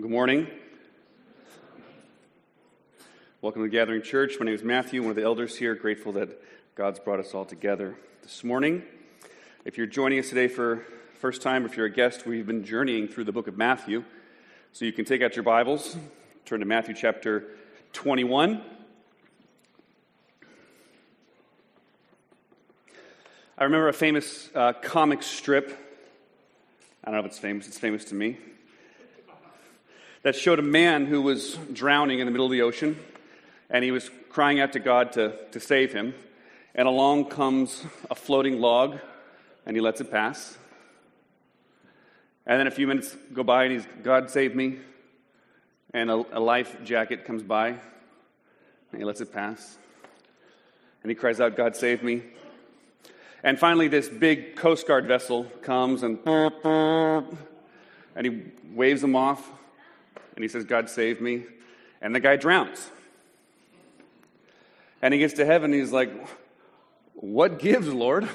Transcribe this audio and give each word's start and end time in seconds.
Well, 0.00 0.08
good 0.08 0.14
morning. 0.14 0.46
Welcome 3.42 3.60
to 3.60 3.68
the 3.68 3.76
Gathering 3.76 4.00
Church. 4.00 4.36
My 4.40 4.46
name 4.46 4.54
is 4.54 4.62
Matthew, 4.62 5.02
one 5.02 5.10
of 5.10 5.16
the 5.16 5.24
elders 5.24 5.58
here. 5.58 5.74
Grateful 5.74 6.12
that 6.12 6.42
God's 6.74 6.98
brought 6.98 7.20
us 7.20 7.34
all 7.34 7.44
together 7.44 7.96
this 8.22 8.42
morning. 8.42 8.82
If 9.66 9.76
you're 9.76 9.86
joining 9.86 10.18
us 10.18 10.30
today 10.30 10.48
for 10.48 10.86
first 11.18 11.42
time, 11.42 11.64
or 11.64 11.66
if 11.66 11.76
you're 11.76 11.84
a 11.84 11.92
guest, 11.92 12.24
we've 12.24 12.46
been 12.46 12.64
journeying 12.64 13.08
through 13.08 13.24
the 13.24 13.32
book 13.32 13.46
of 13.46 13.58
Matthew. 13.58 14.02
So 14.72 14.86
you 14.86 14.92
can 14.94 15.04
take 15.04 15.20
out 15.20 15.36
your 15.36 15.42
Bibles, 15.42 15.94
turn 16.46 16.60
to 16.60 16.66
Matthew 16.66 16.94
chapter 16.94 17.48
21. 17.92 18.62
I 23.58 23.64
remember 23.64 23.88
a 23.88 23.92
famous 23.92 24.48
uh, 24.54 24.72
comic 24.72 25.22
strip. 25.22 25.78
I 27.04 27.10
don't 27.10 27.20
know 27.20 27.20
if 27.20 27.26
it's 27.26 27.38
famous, 27.38 27.68
it's 27.68 27.78
famous 27.78 28.06
to 28.06 28.14
me 28.14 28.38
that 30.22 30.36
showed 30.36 30.58
a 30.58 30.62
man 30.62 31.06
who 31.06 31.22
was 31.22 31.56
drowning 31.72 32.18
in 32.18 32.26
the 32.26 32.30
middle 32.30 32.46
of 32.46 32.52
the 32.52 32.62
ocean, 32.62 32.98
and 33.70 33.84
he 33.84 33.90
was 33.90 34.10
crying 34.28 34.60
out 34.60 34.72
to 34.72 34.78
God 34.78 35.12
to, 35.12 35.36
to 35.52 35.60
save 35.60 35.92
him. 35.92 36.14
And 36.74 36.86
along 36.86 37.26
comes 37.26 37.84
a 38.10 38.14
floating 38.14 38.60
log, 38.60 38.98
and 39.66 39.76
he 39.76 39.80
lets 39.80 40.00
it 40.00 40.10
pass. 40.10 40.56
And 42.46 42.58
then 42.58 42.66
a 42.66 42.70
few 42.70 42.86
minutes 42.86 43.16
go 43.32 43.42
by, 43.42 43.64
and 43.64 43.72
he's, 43.72 43.86
God 44.02 44.30
save 44.30 44.54
me. 44.54 44.78
And 45.92 46.10
a, 46.10 46.24
a 46.32 46.40
life 46.40 46.76
jacket 46.84 47.24
comes 47.24 47.42
by, 47.42 47.68
and 47.68 47.78
he 48.98 49.04
lets 49.04 49.20
it 49.20 49.32
pass. 49.32 49.78
And 51.02 51.10
he 51.10 51.14
cries 51.14 51.40
out, 51.40 51.56
God 51.56 51.76
save 51.76 52.02
me. 52.02 52.22
And 53.42 53.58
finally, 53.58 53.88
this 53.88 54.08
big 54.08 54.54
Coast 54.54 54.86
Guard 54.86 55.06
vessel 55.06 55.44
comes 55.62 56.02
and, 56.02 56.18
and 56.26 57.26
he 58.22 58.42
waves 58.74 59.00
them 59.00 59.16
off 59.16 59.50
and 60.40 60.44
he 60.44 60.48
says, 60.48 60.64
God 60.64 60.88
save 60.88 61.20
me. 61.20 61.42
And 62.00 62.14
the 62.14 62.20
guy 62.20 62.36
drowns. 62.36 62.90
And 65.02 65.12
he 65.12 65.20
gets 65.20 65.34
to 65.34 65.44
heaven 65.44 65.70
and 65.70 65.78
he's 65.78 65.92
like, 65.92 66.10
What 67.12 67.58
gives, 67.58 67.88
Lord? 67.88 68.26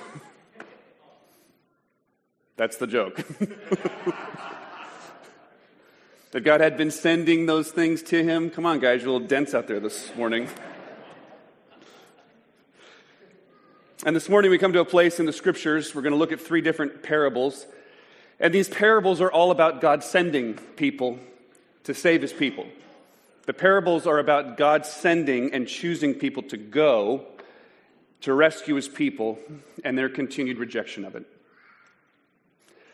That's 2.58 2.78
the 2.78 2.86
joke. 2.86 3.18
that 6.30 6.42
God 6.42 6.62
had 6.62 6.78
been 6.78 6.92
sending 6.92 7.48
those 7.48 7.72
things 7.72 8.04
to 8.04 8.24
him. 8.24 8.52
Come 8.52 8.68
on, 8.68 8.80
guys, 8.80 9.02
you're 9.02 9.10
a 9.10 9.14
little 9.14 9.28
dense 9.28 9.56
out 9.56 9.66
there 9.66 9.80
this 9.80 10.16
morning. 10.16 10.48
And 14.06 14.16
this 14.16 14.30
morning 14.30 14.52
we 14.52 14.60
come 14.60 14.74
to 14.74 14.80
a 14.80 14.86
place 14.86 15.20
in 15.20 15.26
the 15.26 15.34
scriptures, 15.34 15.96
we're 15.96 16.04
going 16.04 16.14
to 16.14 16.20
look 16.20 16.32
at 16.32 16.40
three 16.40 16.62
different 16.62 17.02
parables. 17.02 17.66
And 18.40 18.54
these 18.54 18.70
parables 18.70 19.22
are 19.22 19.32
all 19.32 19.50
about 19.50 19.82
God 19.82 20.04
sending 20.04 20.54
people 20.54 21.18
to 21.86 21.94
save 21.94 22.22
his 22.22 22.34
people. 22.34 22.68
The 23.46 23.54
parables 23.54 24.06
are 24.08 24.20
about 24.20 24.58
God 24.58 24.86
sending 24.86 25.54
and 25.54 25.68
choosing 25.68 26.16
people 26.16 26.44
to 26.44 26.58
go 26.58 27.26
to 28.22 28.34
rescue 28.34 28.76
his 28.76 28.88
people 28.88 29.38
and 29.84 29.98
their 29.98 30.10
continued 30.10 30.58
rejection 30.58 31.06
of 31.06 31.16
it. 31.16 31.26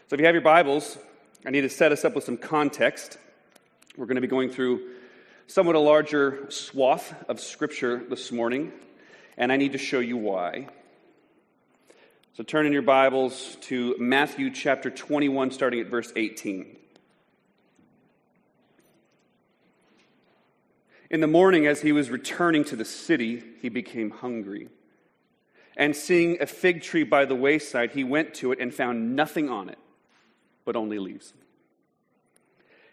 So, 0.07 0.15
if 0.15 0.19
you 0.19 0.25
have 0.25 0.35
your 0.35 0.41
Bibles, 0.41 0.97
I 1.45 1.51
need 1.51 1.61
to 1.61 1.69
set 1.69 1.93
us 1.93 2.03
up 2.03 2.15
with 2.15 2.25
some 2.25 2.37
context. 2.37 3.17
We're 3.95 4.07
going 4.07 4.15
to 4.15 4.21
be 4.21 4.27
going 4.27 4.49
through 4.49 4.89
somewhat 5.47 5.75
a 5.75 5.79
larger 5.79 6.47
swath 6.49 7.13
of 7.29 7.39
Scripture 7.39 8.03
this 8.09 8.29
morning, 8.29 8.73
and 9.37 9.53
I 9.53 9.57
need 9.57 9.71
to 9.71 9.77
show 9.77 9.99
you 9.99 10.17
why. 10.17 10.67
So, 12.33 12.43
turn 12.43 12.65
in 12.65 12.73
your 12.73 12.81
Bibles 12.81 13.55
to 13.61 13.95
Matthew 13.99 14.49
chapter 14.49 14.89
21, 14.89 15.51
starting 15.51 15.79
at 15.79 15.87
verse 15.87 16.11
18. 16.13 16.80
In 21.11 21.19
the 21.19 21.27
morning, 21.27 21.67
as 21.67 21.81
he 21.81 21.91
was 21.91 22.09
returning 22.09 22.63
to 22.63 22.77
the 22.77 22.85
city, 22.85 23.43
he 23.61 23.67
became 23.67 24.11
hungry. 24.11 24.69
And 25.75 25.93
seeing 25.93 26.41
a 26.41 26.45
fig 26.45 26.83
tree 26.83 27.03
by 27.03 27.25
the 27.25 27.35
wayside, 27.35 27.91
he 27.91 28.05
went 28.05 28.33
to 28.35 28.53
it 28.53 28.59
and 28.59 28.73
found 28.73 29.13
nothing 29.13 29.49
on 29.49 29.67
it, 29.67 29.77
but 30.63 30.77
only 30.77 30.99
leaves. 30.99 31.33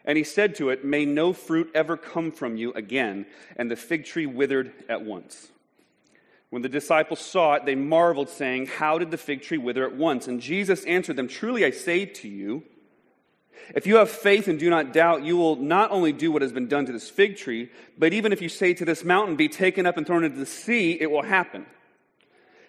And 0.05 0.19
he 0.19 0.25
said 0.25 0.57
to 0.57 0.71
it, 0.71 0.85
May 0.85 1.05
no 1.05 1.33
fruit 1.33 1.71
ever 1.77 1.97
come 1.97 2.33
from 2.33 2.57
you 2.57 2.73
again. 2.73 3.25
And 3.55 3.71
the 3.71 3.77
fig 3.77 4.05
tree 4.05 4.27
withered 4.27 4.73
at 4.89 5.03
once. 5.03 5.53
When 6.51 6.63
the 6.63 6.69
disciples 6.69 7.21
saw 7.21 7.55
it, 7.55 7.67
they 7.67 7.77
marveled, 7.77 8.31
saying, 8.31 8.67
How 8.67 8.99
did 8.99 9.13
the 9.13 9.17
fig 9.17 9.43
tree 9.43 9.59
wither 9.59 9.87
at 9.87 9.95
once? 9.95 10.27
And 10.27 10.41
Jesus 10.41 10.85
answered 10.87 11.15
them, 11.15 11.29
Truly 11.29 11.65
I 11.65 11.71
say 11.71 12.05
to 12.05 12.27
you, 12.27 12.65
if 13.75 13.87
you 13.87 13.97
have 13.97 14.11
faith 14.11 14.49
and 14.49 14.59
do 14.59 14.71
not 14.71 14.93
doubt, 14.93 15.25
you 15.25 15.37
will 15.37 15.57
not 15.57 15.91
only 15.91 16.13
do 16.13 16.33
what 16.33 16.43
has 16.43 16.53
been 16.53 16.69
done 16.69 16.87
to 16.87 16.93
this 16.93 17.11
fig 17.11 17.37
tree, 17.37 17.71
but 17.97 18.13
even 18.13 18.33
if 18.33 18.41
you 18.41 18.49
say 18.49 18.75
to 18.75 18.85
this 18.85 19.05
mountain, 19.05 19.37
Be 19.37 19.49
taken 19.49 19.87
up 19.87 19.97
and 19.97 20.07
thrown 20.07 20.25
into 20.25 20.39
the 20.39 20.47
sea, 20.47 20.93
it 21.01 21.11
will 21.11 21.23
happen. 21.23 21.67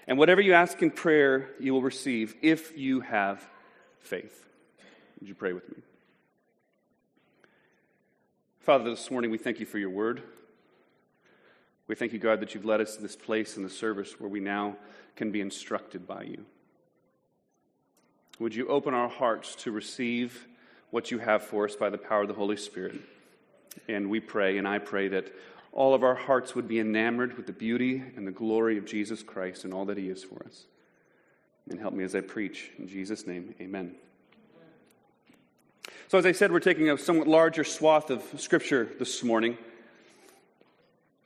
And 0.08 0.18
whatever 0.18 0.42
you 0.42 0.54
ask 0.54 0.82
in 0.82 0.92
prayer, 0.92 1.52
you 1.60 1.74
will 1.74 1.84
receive 1.84 2.36
if 2.42 2.76
you 2.78 3.02
have 3.02 3.48
faith. 4.00 4.48
Would 5.20 5.30
you 5.30 5.36
pray 5.36 5.54
with 5.54 5.70
me? 5.70 5.84
Father, 8.62 8.90
this 8.90 9.12
morning 9.12 9.32
we 9.32 9.38
thank 9.38 9.60
you 9.60 9.66
for 9.66 9.78
your 9.78 9.90
word. 9.90 10.24
We 11.88 11.96
thank 11.96 12.14
you, 12.14 12.20
God, 12.20 12.40
that 12.40 12.54
you've 12.54 12.66
led 12.66 12.82
us 12.82 12.96
to 12.96 13.02
this 13.02 13.16
place 13.16 13.58
in 13.58 13.64
the 13.64 13.70
service 13.70 14.20
where 14.20 14.30
we 14.30 14.40
now 14.40 14.78
can 15.16 15.32
be 15.32 15.42
instructed 15.42 16.08
by 16.08 16.24
you. 16.24 16.46
Would 18.40 18.56
you 18.56 18.68
open 18.68 18.94
our 18.94 19.10
hearts 19.10 19.56
to 19.64 19.72
receive? 19.72 20.48
What 20.92 21.12
you 21.12 21.20
have 21.20 21.44
for 21.44 21.66
us 21.66 21.76
by 21.76 21.90
the 21.90 21.98
power 21.98 22.24
of 22.24 22.28
the 22.28 22.34
Holy 22.34 22.58
Spirit. 22.58 22.96
And 23.88 24.10
we 24.10 24.20
pray, 24.20 24.58
and 24.58 24.68
I 24.68 24.80
pray 24.80 25.08
that 25.10 25.34
all 25.72 25.94
of 25.94 26.04
our 26.04 26.16
hearts 26.16 26.56
would 26.56 26.68
be 26.68 26.80
enamored 26.80 27.38
with 27.38 27.46
the 27.46 27.54
beauty 27.54 28.04
and 28.16 28.26
the 28.26 28.32
glory 28.32 28.78
of 28.78 28.86
Jesus 28.86 29.22
Christ 29.22 29.66
and 29.66 29.74
all 29.74 29.86
that 29.86 29.98
He 29.98 30.10
is 30.10 30.24
for 30.24 30.44
us. 30.46 30.66
And 31.70 31.80
help 31.80 31.94
me 31.94 32.04
as 32.04 32.16
I 32.16 32.22
preach. 32.22 32.72
In 32.80 32.88
Jesus' 32.88 33.28
name, 33.28 33.54
amen. 33.62 33.96
So, 36.08 36.18
as 36.18 36.26
I 36.26 36.32
said, 36.32 36.52
we're 36.52 36.60
taking 36.60 36.90
a 36.90 36.98
somewhat 36.98 37.28
larger 37.28 37.64
swath 37.64 38.10
of 38.10 38.24
Scripture 38.38 38.90
this 38.98 39.24
morning. 39.24 39.58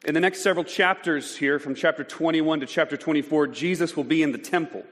In 0.03 0.13
the 0.13 0.19
next 0.19 0.43
several 0.43 0.65
chapters 0.65 1.37
here, 1.37 1.59
from 1.59 1.75
chapter 1.75 2.03
21 2.03 2.59
to 2.59 2.65
chapter 2.65 2.97
24, 2.97 3.47
Jesus 3.47 3.95
will 3.95 4.03
be 4.03 4.21
in 4.21 4.33
the 4.33 4.37
temple. 4.37 4.83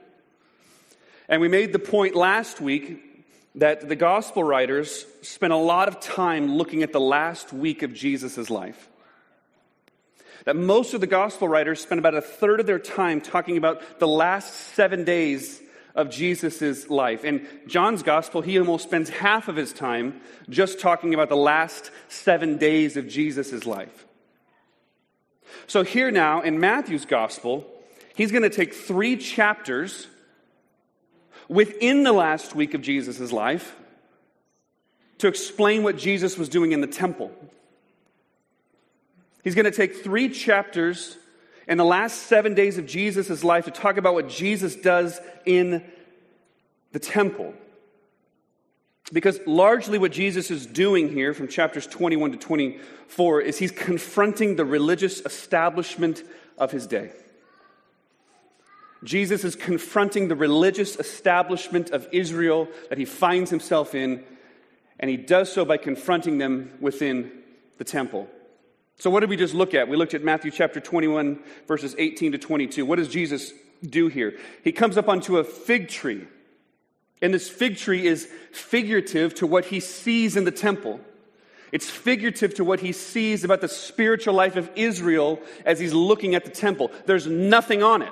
And 1.28 1.42
we 1.42 1.50
made 1.50 1.74
the 1.74 1.80
point 1.80 2.16
last 2.16 2.62
week 2.62 3.11
that 3.56 3.90
the 3.90 3.96
gospel 3.96 4.44
writers 4.44 5.06
spent 5.22 5.52
a 5.52 5.58
lot 5.58 5.88
of 5.88 6.00
time 6.00 6.56
looking 6.56 6.84
at 6.84 6.94
the 6.94 7.00
last 7.00 7.52
week 7.52 7.84
of 7.84 7.94
Jesus' 7.94 8.50
life. 8.50 8.90
That 10.46 10.56
most 10.56 10.94
of 10.94 11.02
the 11.02 11.08
gospel 11.08 11.48
writers 11.48 11.82
spent 11.82 12.00
about 12.00 12.16
a 12.16 12.22
third 12.22 12.60
of 12.60 12.66
their 12.66 12.80
time 12.80 13.22
talking 13.22 13.58
about 13.58 14.00
the 14.00 14.08
last 14.08 14.54
seven 14.74 15.04
days 15.04 15.62
of 15.94 16.10
Jesus' 16.10 16.90
life. 16.90 17.26
In 17.26 17.48
John's 17.68 18.04
gospel, 18.04 18.42
he 18.42 18.58
almost 18.58 18.86
spends 18.86 19.10
half 19.10 19.48
of 19.48 19.56
his 19.56 19.74
time 19.74 20.22
just 20.50 20.80
talking 20.80 21.14
about 21.14 21.30
the 21.30 21.36
last 21.36 21.92
seven 22.08 22.58
days 22.58 22.98
of 22.98 23.08
Jesus' 23.08 23.66
life. 23.66 24.08
So 25.68 25.84
here 25.84 26.12
now 26.12 26.42
in 26.42 26.60
Matthew's 26.60 27.06
gospel, 27.06 27.68
he's 28.16 28.32
going 28.32 28.44
to 28.44 28.50
take 28.50 28.74
three 28.74 29.18
chapters 29.18 30.08
within 31.52 32.04
the 32.04 32.14
last 32.14 32.56
week 32.56 32.74
of 32.74 32.82
Jesus' 32.82 33.32
life 33.34 33.76
to 35.18 35.28
explain 35.28 35.84
what 35.84 35.98
Jesus 35.98 36.38
was 36.38 36.48
doing 36.48 36.72
in 36.72 36.80
the 36.80 36.88
temple. 36.88 37.30
He's 39.44 39.54
going 39.54 39.66
to 39.66 39.72
take 39.72 39.98
three 39.98 40.30
chapters 40.30 41.18
in 41.68 41.78
the 41.78 41.84
last 41.84 42.24
seven 42.24 42.54
days 42.54 42.78
of 42.78 42.86
Jesus' 42.88 43.44
life 43.44 43.66
to 43.66 43.72
talk 43.72 43.98
about 43.98 44.14
what 44.14 44.30
Jesus 44.30 44.78
does 44.78 45.20
in 45.46 45.84
the 46.94 47.00
temple. 47.00 47.54
Because 49.12 49.42
largely 49.46 50.00
what 50.00 50.14
Jesus 50.14 50.52
is 50.52 50.66
doing 50.66 51.10
here 51.10 51.34
from 51.34 51.50
chapters 51.50 51.86
21 51.86 52.32
to 52.32 52.38
24 52.38 53.42
is 53.42 53.58
he's 53.58 53.72
confronting 53.72 54.56
the 54.56 54.64
religious 54.64 55.20
establishment 55.26 56.24
of 56.58 56.72
his 56.72 56.88
day. 56.88 57.12
Jesus 59.04 59.44
is 59.44 59.56
confronting 59.56 60.28
the 60.28 60.36
religious 60.36 60.96
establishment 60.96 61.90
of 61.90 62.08
Israel 62.12 62.68
that 62.90 62.98
he 62.98 63.06
finds 63.06 63.50
himself 63.50 63.96
in, 63.96 64.24
and 65.00 65.10
he 65.10 65.18
does 65.18 65.52
so 65.52 65.66
by 65.66 65.78
confronting 65.78 66.38
them 66.38 66.72
within 66.80 67.32
the 67.78 67.84
temple. 67.84 68.30
So, 69.00 69.10
what 69.10 69.22
did 69.22 69.30
we 69.30 69.38
just 69.38 69.56
look 69.56 69.74
at? 69.74 69.88
We 69.88 69.98
looked 69.98 70.14
at 70.14 70.24
Matthew 70.24 70.52
chapter 70.52 70.80
21, 70.80 71.40
verses 71.68 71.96
18 71.98 72.34
to 72.34 72.38
22. 72.38 72.86
What 72.86 72.98
does 72.98 73.08
Jesus 73.08 73.52
do 73.84 74.08
here? 74.08 74.38
He 74.64 74.72
comes 74.72 74.98
up 74.98 75.10
onto 75.10 75.38
a 75.38 75.44
fig 75.44 75.88
tree. 75.88 76.28
And 77.24 77.34
this 77.34 77.50
fig 77.50 77.78
tree 77.78 78.06
is 78.06 78.28
figurative 78.52 79.34
to 79.36 79.48
what 79.48 79.66
he 79.66 79.80
sees 79.80 80.36
in 80.36 80.44
the 80.44 80.52
temple. 80.52 81.00
It's 81.72 81.90
figurative 81.90 82.56
to 82.56 82.64
what 82.64 82.80
he 82.80 82.92
sees 82.92 83.44
about 83.44 83.62
the 83.62 83.68
spiritual 83.68 84.34
life 84.34 84.56
of 84.56 84.70
Israel 84.76 85.40
as 85.66 85.80
he's 85.80 85.94
looking 85.94 86.36
at 86.36 86.46
the 86.46 86.52
temple. 86.52 86.92
There's 87.06 87.28
nothing 87.28 87.82
on 87.82 88.02
it. 88.02 88.12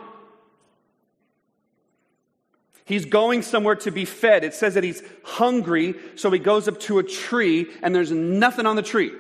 He's 2.89 3.05
going 3.05 3.43
somewhere 3.43 3.75
to 3.75 3.91
be 3.91 4.03
fed. 4.03 4.43
It 4.43 4.55
says 4.55 4.73
that 4.73 4.83
he's 4.83 5.03
hungry, 5.23 5.93
so 6.15 6.31
he 6.31 6.39
goes 6.39 6.67
up 6.67 6.79
to 6.81 6.97
a 6.97 7.03
tree 7.03 7.67
and 7.83 7.93
there's 7.93 8.11
nothing 8.11 8.65
on 8.65 8.75
the 8.75 8.81
tree. 8.81 9.11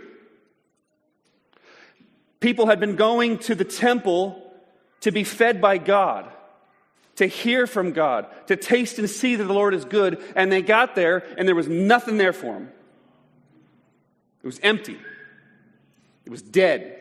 People 2.39 2.65
had 2.65 2.79
been 2.79 2.95
going 2.95 3.37
to 3.37 3.53
the 3.53 3.63
temple 3.63 4.51
to 5.01 5.11
be 5.11 5.23
fed 5.23 5.61
by 5.61 5.77
God, 5.77 6.31
to 7.17 7.27
hear 7.27 7.67
from 7.67 7.91
God, 7.91 8.25
to 8.47 8.55
taste 8.55 8.97
and 8.97 9.07
see 9.07 9.35
that 9.35 9.43
the 9.43 9.53
Lord 9.53 9.75
is 9.75 9.85
good, 9.85 10.19
and 10.35 10.51
they 10.51 10.63
got 10.63 10.95
there 10.95 11.23
and 11.37 11.47
there 11.47 11.53
was 11.53 11.67
nothing 11.67 12.17
there 12.17 12.33
for 12.33 12.55
them. 12.55 12.71
It 14.41 14.47
was 14.47 14.59
empty, 14.63 14.97
it 16.25 16.31
was 16.31 16.41
dead. 16.41 16.95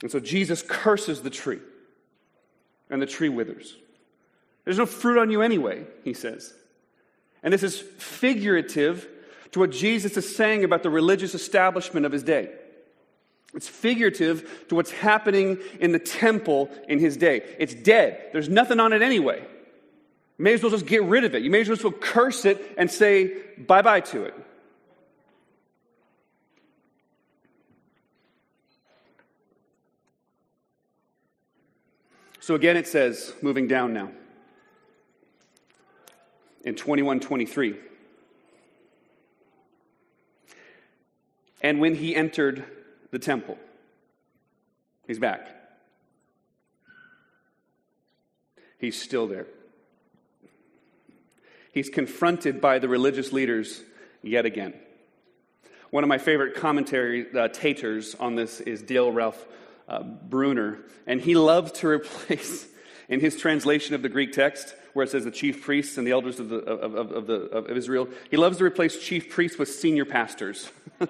And 0.00 0.12
so 0.12 0.20
Jesus 0.20 0.62
curses 0.62 1.22
the 1.22 1.30
tree 1.30 1.58
and 2.90 3.00
the 3.00 3.06
tree 3.06 3.28
withers. 3.28 3.74
There's 4.64 4.78
no 4.78 4.86
fruit 4.86 5.18
on 5.18 5.30
you 5.30 5.42
anyway, 5.42 5.84
he 6.04 6.12
says. 6.12 6.52
And 7.42 7.52
this 7.52 7.62
is 7.62 7.80
figurative 7.80 9.08
to 9.52 9.58
what 9.58 9.70
Jesus 9.70 10.16
is 10.16 10.36
saying 10.36 10.64
about 10.64 10.82
the 10.82 10.90
religious 10.90 11.34
establishment 11.34 12.06
of 12.06 12.12
his 12.12 12.22
day. 12.22 12.50
It's 13.54 13.68
figurative 13.68 14.66
to 14.68 14.74
what's 14.76 14.92
happening 14.92 15.58
in 15.80 15.92
the 15.92 15.98
temple 15.98 16.70
in 16.88 16.98
his 16.98 17.16
day. 17.16 17.42
It's 17.58 17.74
dead. 17.74 18.28
There's 18.32 18.48
nothing 18.48 18.78
on 18.78 18.92
it 18.92 19.02
anyway. 19.02 19.40
You 20.38 20.44
may 20.44 20.54
as 20.54 20.62
well 20.62 20.70
just 20.70 20.86
get 20.86 21.02
rid 21.02 21.24
of 21.24 21.34
it. 21.34 21.42
You 21.42 21.50
may 21.50 21.60
as 21.62 21.82
well 21.82 21.92
curse 21.92 22.44
it 22.44 22.74
and 22.78 22.90
say 22.90 23.32
bye 23.58 23.82
bye 23.82 24.00
to 24.00 24.24
it. 24.24 24.34
So 32.50 32.56
again, 32.56 32.76
it 32.76 32.88
says, 32.88 33.32
moving 33.42 33.68
down 33.68 33.92
now, 33.92 34.10
in 36.64 36.74
2123. 36.74 37.76
And 41.60 41.78
when 41.80 41.94
he 41.94 42.16
entered 42.16 42.64
the 43.12 43.20
temple, 43.20 43.56
he's 45.06 45.20
back. 45.20 45.46
He's 48.80 49.00
still 49.00 49.28
there. 49.28 49.46
He's 51.72 51.88
confronted 51.88 52.60
by 52.60 52.80
the 52.80 52.88
religious 52.88 53.32
leaders 53.32 53.80
yet 54.24 54.44
again. 54.44 54.74
One 55.90 56.02
of 56.02 56.08
my 56.08 56.18
favorite 56.18 56.56
commentary 56.56 57.32
uh, 57.32 57.46
taters 57.46 58.16
on 58.16 58.34
this 58.34 58.60
is 58.60 58.82
Dale 58.82 59.12
Ralph 59.12 59.46
uh, 59.90 60.02
Bruner, 60.02 60.78
and 61.06 61.20
he 61.20 61.34
loves 61.34 61.72
to 61.72 61.88
replace, 61.88 62.66
in 63.08 63.20
his 63.20 63.36
translation 63.36 63.94
of 63.94 64.02
the 64.02 64.08
Greek 64.08 64.32
text, 64.32 64.74
where 64.92 65.04
it 65.04 65.10
says 65.10 65.24
the 65.24 65.30
chief 65.30 65.62
priests 65.62 65.98
and 65.98 66.06
the 66.06 66.12
elders 66.12 66.40
of, 66.40 66.48
the, 66.48 66.58
of, 66.58 66.94
of, 66.94 67.12
of, 67.12 67.26
the, 67.26 67.34
of 67.34 67.70
Israel, 67.70 68.08
he 68.30 68.36
loves 68.36 68.58
to 68.58 68.64
replace 68.64 68.98
chief 68.98 69.28
priests 69.30 69.58
with 69.58 69.68
senior 69.68 70.04
pastors. 70.04 70.70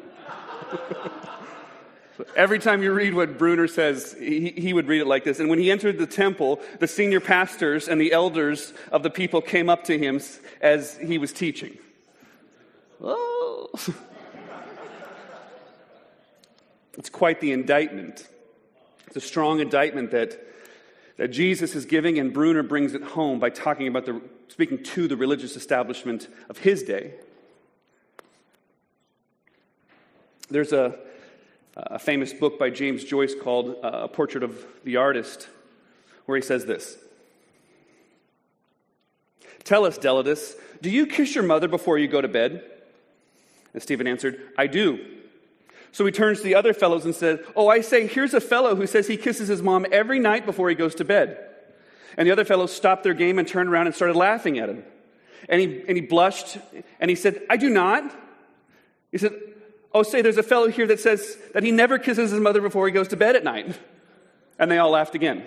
every 2.37 2.59
time 2.59 2.83
you 2.83 2.93
read 2.93 3.15
what 3.15 3.39
Bruner 3.39 3.69
says, 3.69 4.17
he, 4.19 4.51
he 4.51 4.73
would 4.73 4.89
read 4.89 5.01
it 5.03 5.07
like 5.07 5.25
this. 5.25 5.41
And 5.41 5.49
when 5.49 5.59
he 5.59 5.71
entered 5.71 5.99
the 5.99 6.07
temple, 6.07 6.61
the 6.79 6.87
senior 6.87 7.21
pastors 7.21 7.89
and 7.89 8.01
the 8.01 8.13
elders 8.13 8.73
of 8.93 9.03
the 9.03 9.11
people 9.11 9.43
came 9.43 9.69
up 9.69 9.85
to 9.85 9.99
him 9.99 10.21
as 10.61 10.97
he 10.97 11.19
was 11.19 11.33
teaching. 11.33 11.77
Oh. 13.03 13.71
it's 16.99 17.11
quite 17.11 17.41
the 17.41 17.53
indictment 17.53 18.27
it's 19.11 19.25
a 19.25 19.29
strong 19.29 19.59
indictment 19.59 20.13
that, 20.13 20.41
that 21.17 21.29
Jesus 21.29 21.75
is 21.75 21.85
giving, 21.85 22.21
and 22.21 22.33
Bruner 22.33 22.63
brings 22.63 22.95
it 22.95 23.03
home 23.03 23.41
by 23.41 23.51
talking 23.51 23.89
about 23.89 24.07
the, 24.07 24.23
speaking 24.47 24.85
to 24.85 25.09
the 25.09 25.17
religious 25.17 25.57
establishment 25.57 26.29
of 26.49 26.59
his 26.59 26.85
day. 26.85 27.15
There's 30.49 30.73
a, 30.73 30.97
a 31.77 31.99
famous 31.99 32.33
book 32.33 32.57
by 32.57 32.71
James 32.71 33.03
Joyce 33.03 33.35
called 33.35 33.79
uh, 33.83 34.03
A 34.05 34.09
Portrait 34.09 34.45
of 34.45 34.65
the 34.85 34.95
Artist, 34.95 35.49
where 36.27 36.37
he 36.37 36.43
says 36.43 36.65
this 36.67 36.97
Tell 39.65 39.85
us, 39.85 39.99
Dedalus, 39.99 40.55
do 40.83 40.89
you 40.89 41.05
kiss 41.05 41.35
your 41.35 41.43
mother 41.43 41.67
before 41.67 41.99
you 41.99 42.07
go 42.07 42.21
to 42.21 42.29
bed? 42.29 42.63
And 43.75 43.83
Stephen 43.83 44.07
answered, 44.07 44.41
I 44.57 44.69
do. 44.69 45.05
So 45.93 46.07
he 46.07 46.13
turns 46.13 46.39
to 46.39 46.45
the 46.45 46.55
other 46.55 46.73
fellows 46.73 47.05
and 47.05 47.15
says, 47.15 47.41
Oh, 47.57 47.69
I 47.69 47.81
say, 47.81 48.07
here's 48.07 48.35
a 48.35 48.41
fellow 48.41 48.77
who 48.77 48.87
says 48.87 49.07
he 49.07 49.17
kisses 49.17 49.49
his 49.49 49.63
mom 49.63 49.87
every 49.91 50.19
night 50.19 50.47
before 50.47 50.69
he 50.69 50.75
goes 50.75 50.95
to 50.97 51.05
bed. 51.05 51.39
And 52.17 52.27
the 52.27 52.33
other 52.33 52.45
fellows 52.45 52.73
stopped 52.73 53.03
their 53.03 53.15
game 53.15 53.39
and 53.39 53.47
turned 53.47 53.69
around 53.69 53.87
and 53.87 53.95
started 53.95 54.17
laughing 54.17 54.59
at 54.59 54.69
him. 54.69 54.85
And 55.49 55.61
he, 55.61 55.83
and 55.89 55.97
he 55.97 56.01
blushed 56.01 56.59
and 57.01 57.09
he 57.09 57.17
said, 57.17 57.43
I 57.51 57.57
do 57.57 57.71
not. 57.71 58.15
He 59.11 59.19
said, 59.19 59.33
Oh, 59.93 60.05
say, 60.05 60.23
there's 60.23 60.39
a 60.39 60.45
fellow 60.45 60.69
here 60.69 60.87
that 60.87 61.01
says 61.01 61.37
that 61.55 61.65
he 61.65 61.73
never 61.73 61.99
kisses 61.99 62.31
his 62.31 62.41
mother 62.41 62.61
before 62.61 62.87
he 62.87 62.93
goes 62.93 63.09
to 63.09 63.17
bed 63.17 63.35
at 63.35 63.43
night. 63.43 63.77
And 64.59 64.71
they 64.71 64.79
all 64.79 64.91
laughed 64.91 65.17
again. 65.17 65.45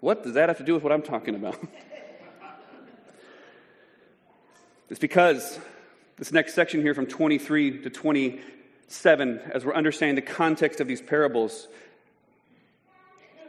What 0.00 0.24
does 0.24 0.34
that 0.34 0.48
have 0.48 0.58
to 0.58 0.64
do 0.64 0.74
with 0.74 0.82
what 0.82 0.92
I'm 0.92 1.00
talking 1.00 1.36
about? 1.36 1.56
it's 4.90 4.98
because 4.98 5.58
this 6.22 6.30
next 6.30 6.54
section 6.54 6.82
here 6.82 6.94
from 6.94 7.06
23 7.06 7.82
to 7.82 7.90
27, 7.90 9.40
as 9.52 9.64
we're 9.64 9.74
understanding 9.74 10.14
the 10.14 10.22
context 10.22 10.80
of 10.80 10.86
these 10.86 11.02
parables, 11.02 11.66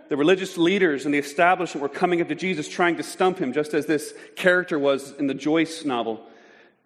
the 0.10 0.18
religious 0.18 0.58
leaders 0.58 1.06
and 1.06 1.14
the 1.14 1.20
establishment 1.20 1.84
were 1.84 1.88
coming 1.88 2.20
up 2.20 2.30
to 2.30 2.34
Jesus 2.34 2.68
trying 2.68 2.96
to 2.98 3.04
stump 3.04 3.38
him, 3.38 3.54
just 3.54 3.76
as 3.76 3.86
this 3.86 4.16
character 4.36 4.80
was 4.80 5.12
in 5.20 5.28
the 5.28 5.36
Joyce 5.36 5.86
novel. 5.86 6.26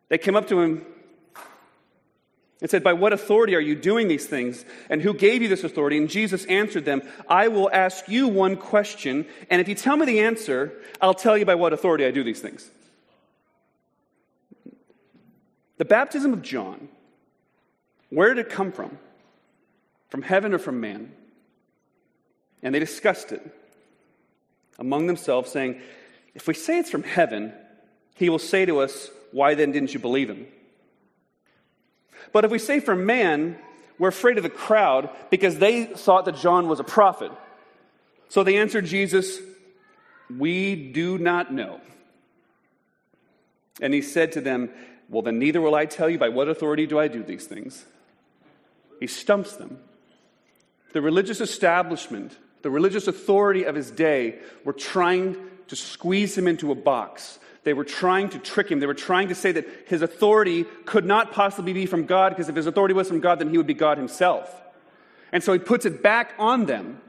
They 0.10 0.18
came 0.18 0.36
up 0.36 0.50
to 0.50 0.60
him 0.60 0.86
and 2.60 2.70
said, 2.70 2.84
By 2.84 2.92
what 2.92 3.14
authority 3.14 3.56
are 3.56 3.62
you 3.62 3.74
doing 3.74 4.10
these 4.10 4.26
things? 4.26 4.66
And 4.90 5.02
who 5.02 5.14
gave 5.14 5.42
you 5.42 5.48
this 5.48 5.64
authority? 5.64 5.98
And 5.98 6.10
Jesus 6.10 6.44
answered 6.48 6.84
them, 6.84 7.02
I 7.30 7.48
will 7.48 7.70
ask 7.72 8.10
you 8.10 8.28
one 8.28 8.58
question, 8.58 9.26
and 9.50 9.62
if 9.62 9.70
you 9.70 9.76
tell 9.76 9.96
me 9.96 10.06
the 10.06 10.20
answer, 10.20 10.74
I'll 11.00 11.14
tell 11.14 11.38
you 11.38 11.46
by 11.46 11.56
what 11.56 11.72
authority 11.72 12.06
I 12.06 12.12
do 12.12 12.26
these 12.26 12.42
things. 12.42 12.72
The 15.78 15.86
baptism 15.86 16.34
of 16.34 16.42
John, 16.42 16.90
where 18.10 18.34
did 18.34 18.46
it 18.46 18.52
come 18.52 18.72
from? 18.72 18.98
From 20.10 20.22
heaven 20.22 20.54
or 20.54 20.60
from 20.60 20.80
man? 20.80 21.12
And 22.64 22.74
they 22.74 22.80
discussed 22.80 23.32
it 23.32 23.42
among 24.80 25.08
themselves, 25.08 25.52
saying, 25.52 25.80
If 26.34 26.48
we 26.48 26.54
say 26.54 26.80
it's 26.80 26.90
from 26.90 27.04
heaven, 27.04 27.54
he 28.16 28.30
will 28.30 28.40
say 28.40 28.66
to 28.66 28.80
us, 28.80 29.10
Why 29.32 29.54
then 29.54 29.72
didn't 29.72 29.94
you 29.94 30.00
believe 30.00 30.30
him? 30.30 30.48
But 32.32 32.46
if 32.46 32.52
we 32.52 32.60
say 32.60 32.80
from 32.80 33.06
man, 33.06 33.58
we're 34.00 34.10
afraid 34.10 34.38
of 34.38 34.44
the 34.44 34.50
crowd 34.50 35.10
because 35.30 35.58
they 35.58 35.86
thought 35.86 36.26
that 36.26 36.38
John 36.38 36.68
was 36.68 36.80
a 36.80 36.84
prophet. 36.84 37.32
So 38.30 38.44
they 38.44 38.58
answered 38.58 38.86
Jesus, 38.86 39.40
We 40.36 40.92
do 40.92 41.18
not 41.18 41.54
know. 41.54 41.82
And 43.80 43.94
he 43.94 44.02
said 44.02 44.32
to 44.34 44.42
them, 44.42 44.72
well, 45.10 45.22
then 45.22 45.40
neither 45.40 45.62
will 45.62 45.76
I 45.76 45.86
tell 45.86 46.10
you 46.10 46.18
by 46.18 46.30
what 46.30 46.50
authority 46.50 46.86
do 46.86 47.00
I 47.00 47.08
do 47.08 47.24
these 47.24 47.46
things. 47.46 47.86
He 49.00 49.08
stumps 49.08 49.56
them. 49.56 49.80
The 50.94 51.02
religious 51.02 51.42
establishment, 51.42 52.38
the 52.62 52.70
religious 52.70 53.08
authority 53.08 53.64
of 53.64 53.76
his 53.76 53.92
day, 53.92 54.40
were 54.64 54.74
trying 54.74 55.38
to 55.68 55.76
squeeze 55.76 56.38
him 56.38 56.48
into 56.48 56.72
a 56.72 56.76
box. 56.76 57.40
They 57.64 57.74
were 57.74 57.84
trying 57.84 58.30
to 58.30 58.40
trick 58.40 58.70
him. 58.70 58.80
They 58.80 58.88
were 58.88 58.94
trying 58.94 59.28
to 59.28 59.36
say 59.36 59.52
that 59.52 59.68
his 59.88 60.02
authority 60.02 60.66
could 60.86 61.06
not 61.06 61.34
possibly 61.34 61.74
be 61.74 61.86
from 61.86 62.06
God, 62.06 62.30
because 62.30 62.50
if 62.50 62.56
his 62.56 62.66
authority 62.66 62.94
was 62.94 63.08
from 63.08 63.20
God, 63.20 63.40
then 63.40 63.50
he 63.50 63.58
would 63.58 63.68
be 63.68 63.74
God 63.74 63.98
himself. 63.98 64.62
And 65.32 65.44
so 65.44 65.54
he 65.54 65.60
puts 65.60 65.86
it 65.86 66.02
back 66.02 66.34
on 66.40 66.66
them. 66.66 67.02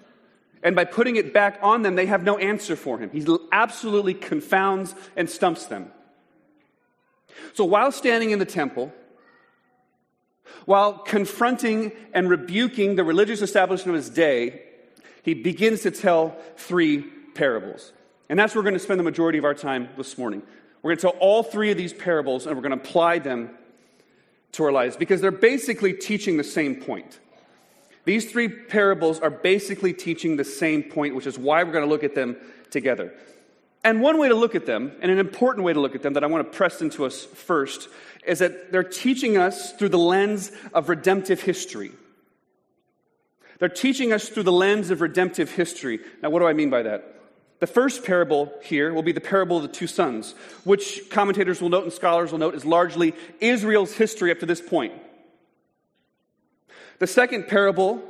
And 0.63 0.75
by 0.75 0.85
putting 0.85 1.15
it 1.15 1.33
back 1.33 1.61
on 1.63 1.83
them, 1.83 1.95
they 1.95 2.07
have 2.07 2.25
no 2.25 2.37
answer 2.37 2.75
for 2.75 2.99
him. 2.99 3.11
He 3.11 3.25
absolutely 3.53 4.15
confounds 4.15 4.95
and 5.17 5.31
stumps 5.31 5.67
them. 5.67 5.93
So 7.55 7.65
while 7.65 7.93
standing 7.93 8.31
in 8.31 8.39
the 8.39 8.45
temple, 8.45 8.93
while 10.65 10.99
confronting 10.99 11.93
and 12.13 12.29
rebuking 12.29 12.97
the 12.97 13.05
religious 13.05 13.43
establishment 13.43 13.97
of 13.97 14.05
his 14.05 14.11
day, 14.11 14.63
he 15.23 15.35
begins 15.35 15.83
to 15.83 15.91
tell 15.91 16.37
three 16.57 17.03
parables. 17.35 17.93
And 18.29 18.39
that's 18.39 18.55
where 18.55 18.61
we're 18.61 18.71
going 18.71 18.79
to 18.79 18.85
spend 18.85 19.01
the 19.01 19.05
majority 19.05 19.39
of 19.39 19.45
our 19.45 19.55
time 19.55 19.89
this 19.97 20.19
morning. 20.19 20.43
We're 20.83 20.91
going 20.91 20.99
to 20.99 21.03
tell 21.03 21.21
all 21.21 21.43
three 21.43 21.71
of 21.71 21.77
these 21.77 21.93
parables 21.93 22.47
and 22.47 22.55
we're 22.55 22.63
going 22.63 22.79
to 22.79 22.83
apply 22.83 23.19
them 23.19 23.51
to 24.53 24.65
our 24.65 24.73
lives 24.73 24.97
because 24.97 25.21
they're 25.21 25.31
basically 25.31 25.93
teaching 25.93 26.37
the 26.37 26.45
same 26.45 26.77
point. 26.77 27.19
These 28.05 28.31
three 28.31 28.49
parables 28.49 29.21
are 29.21 29.31
basically 29.31 29.93
teaching 29.93 30.37
the 30.37 30.45
same 30.45 30.83
point, 30.83 31.15
which 31.15 31.27
is 31.27 31.39
why 31.39 31.63
we're 31.63 31.73
going 31.73 31.85
to 31.85 31.91
look 31.91 32.05
at 32.05 32.15
them 32.15 32.37
together. 32.71 33.13
And 33.85 34.01
one 34.01 34.19
way 34.19 34.29
to 34.29 34.35
look 34.35 34.55
at 34.55 34.67
them, 34.67 34.93
and 35.01 35.11
an 35.11 35.19
important 35.19 35.65
way 35.65 35.73
to 35.73 35.81
look 35.81 35.95
at 35.95 36.03
them 36.03 36.15
that 36.15 36.25
I 36.25 36.27
want 36.27 36.51
to 36.51 36.57
press 36.57 36.83
into 36.83 37.05
us 37.05 37.25
first, 37.25 37.89
is 38.27 38.41
that 38.41 38.73
they're 38.73 38.83
teaching 38.83 39.37
us 39.37 39.73
through 39.73 39.91
the 39.91 39.99
lens 39.99 40.53
of 40.75 40.89
redemptive 40.89 41.43
history. 41.43 41.93
They're 43.59 43.69
teaching 43.69 44.13
us 44.13 44.29
through 44.29 44.45
the 44.45 44.53
lens 44.53 44.91
of 44.91 45.01
redemptive 45.01 45.51
history. 45.51 46.01
Now, 46.23 46.31
what 46.31 46.41
do 46.41 46.47
I 46.47 46.53
mean 46.53 46.71
by 46.71 46.83
that? 46.83 47.15
The 47.61 47.67
first 47.67 48.05
parable 48.05 48.53
here 48.63 48.93
will 48.93 49.03
be 49.03 49.13
the 49.13 49.21
parable 49.21 49.57
of 49.57 49.63
the 49.63 49.69
two 49.69 49.89
sons, 49.89 50.35
which 50.63 51.11
commentators 51.11 51.61
will 51.61 51.69
note 51.69 51.85
and 51.85 51.93
scholars 51.93 52.31
will 52.31 52.39
note 52.39 52.55
is 52.55 52.65
largely 52.65 53.15
Israel's 53.41 53.93
history 53.93 54.31
up 54.31 54.39
to 54.41 54.47
this 54.47 54.61
point. 54.61 54.93
The 57.01 57.09
second 57.09 57.49
parable, 57.49 58.03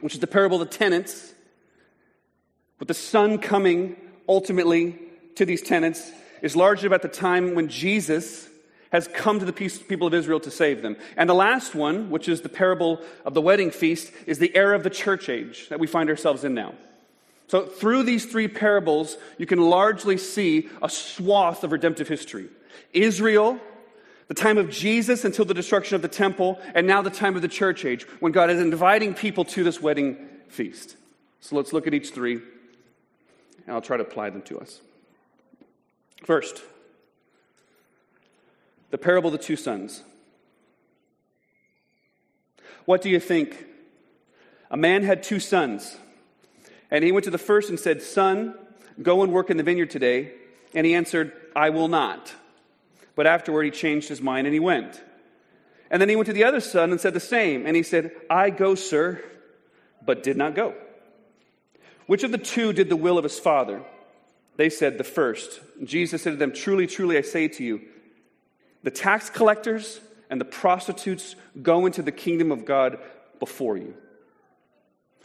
which 0.00 0.14
is 0.14 0.20
the 0.20 0.26
parable 0.26 0.60
of 0.60 0.70
the 0.70 0.76
tenants, 0.76 1.34
with 2.78 2.88
the 2.88 2.94
son 2.94 3.38
coming 3.38 3.96
ultimately 4.28 4.98
to 5.36 5.44
these 5.44 5.62
tenants, 5.62 6.10
is 6.42 6.56
largely 6.56 6.86
about 6.86 7.02
the 7.02 7.08
time 7.08 7.54
when 7.54 7.68
Jesus 7.68 8.48
has 8.92 9.08
come 9.08 9.38
to 9.38 9.44
the 9.44 9.52
people 9.52 10.06
of 10.06 10.14
Israel 10.14 10.40
to 10.40 10.50
save 10.50 10.82
them. 10.82 10.96
And 11.16 11.30
the 11.30 11.34
last 11.34 11.74
one, 11.74 12.10
which 12.10 12.28
is 12.28 12.40
the 12.40 12.48
parable 12.48 13.00
of 13.24 13.34
the 13.34 13.40
wedding 13.40 13.70
feast, 13.70 14.12
is 14.26 14.38
the 14.38 14.54
era 14.56 14.74
of 14.74 14.82
the 14.82 14.90
church 14.90 15.28
age 15.28 15.68
that 15.68 15.78
we 15.78 15.86
find 15.86 16.10
ourselves 16.10 16.44
in 16.44 16.54
now. 16.54 16.74
So, 17.46 17.66
through 17.66 18.04
these 18.04 18.26
three 18.26 18.46
parables, 18.46 19.16
you 19.36 19.46
can 19.46 19.58
largely 19.58 20.16
see 20.16 20.68
a 20.82 20.88
swath 20.88 21.64
of 21.64 21.72
redemptive 21.72 22.08
history 22.08 22.48
Israel, 22.92 23.60
the 24.30 24.34
time 24.34 24.58
of 24.58 24.70
Jesus 24.70 25.24
until 25.24 25.44
the 25.44 25.54
destruction 25.54 25.96
of 25.96 26.02
the 26.02 26.08
temple, 26.08 26.60
and 26.76 26.86
now 26.86 27.02
the 27.02 27.10
time 27.10 27.34
of 27.34 27.42
the 27.42 27.48
church 27.48 27.84
age, 27.84 28.04
when 28.20 28.30
God 28.30 28.48
is 28.48 28.60
inviting 28.60 29.12
people 29.12 29.44
to 29.46 29.64
this 29.64 29.80
wedding 29.80 30.16
feast. 30.46 30.96
So, 31.40 31.56
let's 31.56 31.72
look 31.72 31.88
at 31.88 31.94
each 31.94 32.10
three, 32.10 32.34
and 32.34 33.74
I'll 33.74 33.80
try 33.80 33.96
to 33.96 34.04
apply 34.04 34.30
them 34.30 34.42
to 34.42 34.60
us. 34.60 34.82
First, 36.22 36.62
the 38.90 38.98
parable 38.98 39.32
of 39.34 39.40
the 39.40 39.44
two 39.44 39.56
sons. 39.56 40.04
What 42.84 43.02
do 43.02 43.10
you 43.10 43.18
think? 43.18 43.66
A 44.70 44.76
man 44.76 45.02
had 45.02 45.24
two 45.24 45.40
sons, 45.40 45.96
and 46.88 47.02
he 47.02 47.10
went 47.10 47.24
to 47.24 47.32
the 47.32 47.36
first 47.36 47.68
and 47.68 47.80
said, 47.80 48.00
Son, 48.00 48.54
go 49.02 49.24
and 49.24 49.32
work 49.32 49.50
in 49.50 49.56
the 49.56 49.64
vineyard 49.64 49.90
today. 49.90 50.34
And 50.72 50.86
he 50.86 50.94
answered, 50.94 51.32
I 51.56 51.70
will 51.70 51.88
not. 51.88 52.32
But 53.20 53.26
afterward 53.26 53.64
he 53.64 53.70
changed 53.70 54.08
his 54.08 54.22
mind 54.22 54.46
and 54.46 54.54
he 54.54 54.60
went. 54.60 54.98
And 55.90 56.00
then 56.00 56.08
he 56.08 56.16
went 56.16 56.28
to 56.28 56.32
the 56.32 56.44
other 56.44 56.60
son 56.60 56.90
and 56.90 56.98
said 56.98 57.12
the 57.12 57.20
same. 57.20 57.66
And 57.66 57.76
he 57.76 57.82
said, 57.82 58.12
I 58.30 58.48
go, 58.48 58.74
sir, 58.74 59.22
but 60.02 60.22
did 60.22 60.38
not 60.38 60.54
go. 60.54 60.72
Which 62.06 62.24
of 62.24 62.32
the 62.32 62.38
two 62.38 62.72
did 62.72 62.88
the 62.88 62.96
will 62.96 63.18
of 63.18 63.24
his 63.24 63.38
father? 63.38 63.82
They 64.56 64.70
said, 64.70 64.96
The 64.96 65.04
first. 65.04 65.60
Jesus 65.84 66.22
said 66.22 66.30
to 66.30 66.36
them, 66.36 66.54
Truly, 66.54 66.86
truly, 66.86 67.18
I 67.18 67.20
say 67.20 67.46
to 67.48 67.62
you, 67.62 67.82
the 68.84 68.90
tax 68.90 69.28
collectors 69.28 70.00
and 70.30 70.40
the 70.40 70.46
prostitutes 70.46 71.36
go 71.60 71.84
into 71.84 72.00
the 72.00 72.12
kingdom 72.12 72.50
of 72.50 72.64
God 72.64 73.00
before 73.38 73.76
you. 73.76 73.96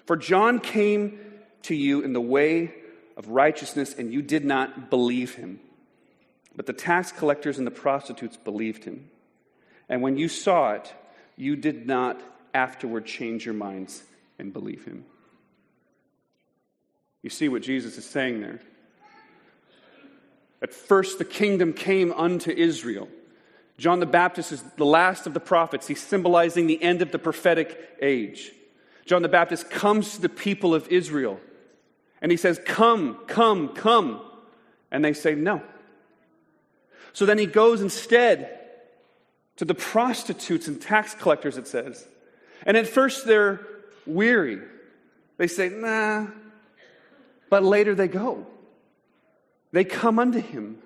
For 0.05 0.17
John 0.17 0.59
came 0.59 1.17
to 1.61 1.73
you 1.73 2.01
in 2.01 2.11
the 2.11 2.19
way 2.19 2.73
of 3.15 3.29
righteousness, 3.29 3.95
and 3.97 4.11
you 4.11 4.21
did 4.21 4.43
not 4.43 4.89
believe 4.89 5.35
him. 5.35 5.61
But 6.55 6.65
the 6.65 6.73
tax 6.73 7.11
collectors 7.11 7.57
and 7.57 7.67
the 7.67 7.71
prostitutes 7.71 8.37
believed 8.37 8.85
him. 8.85 9.09
And 9.89 10.01
when 10.01 10.17
you 10.17 10.27
saw 10.27 10.73
it, 10.73 10.93
you 11.35 11.55
did 11.55 11.85
not 11.85 12.21
afterward 12.53 13.05
change 13.05 13.45
your 13.45 13.53
minds 13.53 14.03
and 14.39 14.53
believe 14.53 14.85
him. 14.85 15.05
You 17.21 17.29
see 17.29 17.49
what 17.49 17.61
Jesus 17.61 17.97
is 17.97 18.05
saying 18.05 18.41
there. 18.41 18.61
At 20.61 20.73
first, 20.73 21.17
the 21.17 21.25
kingdom 21.25 21.73
came 21.73 22.11
unto 22.13 22.51
Israel. 22.51 23.09
John 23.77 23.99
the 23.99 24.05
Baptist 24.05 24.51
is 24.51 24.63
the 24.77 24.85
last 24.85 25.27
of 25.27 25.33
the 25.33 25.39
prophets. 25.39 25.87
He's 25.87 26.01
symbolizing 26.01 26.65
the 26.65 26.81
end 26.81 27.01
of 27.01 27.11
the 27.11 27.19
prophetic 27.19 27.97
age. 28.01 28.51
John 29.05 29.21
the 29.21 29.29
Baptist 29.29 29.69
comes 29.69 30.15
to 30.15 30.21
the 30.21 30.29
people 30.29 30.73
of 30.73 30.87
Israel 30.87 31.39
and 32.21 32.31
he 32.31 32.37
says, 32.37 32.59
Come, 32.65 33.19
come, 33.27 33.69
come. 33.69 34.21
And 34.91 35.03
they 35.03 35.13
say, 35.13 35.35
No. 35.35 35.61
So 37.15 37.25
then 37.25 37.37
he 37.37 37.45
goes 37.45 37.79
instead 37.79 38.59
to 39.55 39.63
the 39.63 39.73
prostitutes 39.73 40.67
and 40.67 40.81
tax 40.81 41.15
collectors, 41.15 41.57
it 41.57 41.65
says. 41.65 42.05
And 42.65 42.75
at 42.75 42.87
first 42.87 43.25
they're 43.25 43.65
weary. 44.05 44.59
They 45.37 45.47
say, 45.47 45.69
Nah. 45.69 46.27
But 47.49 47.63
later 47.63 47.95
they 47.95 48.09
go. 48.09 48.45
They 49.71 49.85
come 49.85 50.19
unto 50.19 50.41
him. 50.41 50.79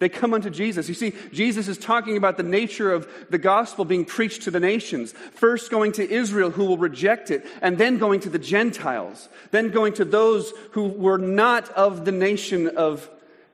They 0.00 0.08
come 0.08 0.34
unto 0.34 0.50
Jesus. 0.50 0.88
You 0.88 0.94
see, 0.94 1.12
Jesus 1.32 1.68
is 1.68 1.78
talking 1.78 2.16
about 2.16 2.36
the 2.36 2.42
nature 2.42 2.92
of 2.92 3.08
the 3.30 3.38
gospel 3.38 3.84
being 3.84 4.04
preached 4.04 4.42
to 4.42 4.50
the 4.50 4.58
nations. 4.58 5.12
First 5.12 5.70
going 5.70 5.92
to 5.92 6.10
Israel 6.10 6.50
who 6.50 6.64
will 6.64 6.78
reject 6.78 7.30
it, 7.30 7.46
and 7.62 7.78
then 7.78 7.98
going 7.98 8.18
to 8.20 8.28
the 8.28 8.40
Gentiles, 8.40 9.28
then 9.52 9.70
going 9.70 9.92
to 9.94 10.04
those 10.04 10.52
who 10.72 10.88
were 10.88 11.16
not 11.16 11.70
of 11.70 12.04
the 12.04 12.12
nation 12.12 12.66
of 12.66 13.08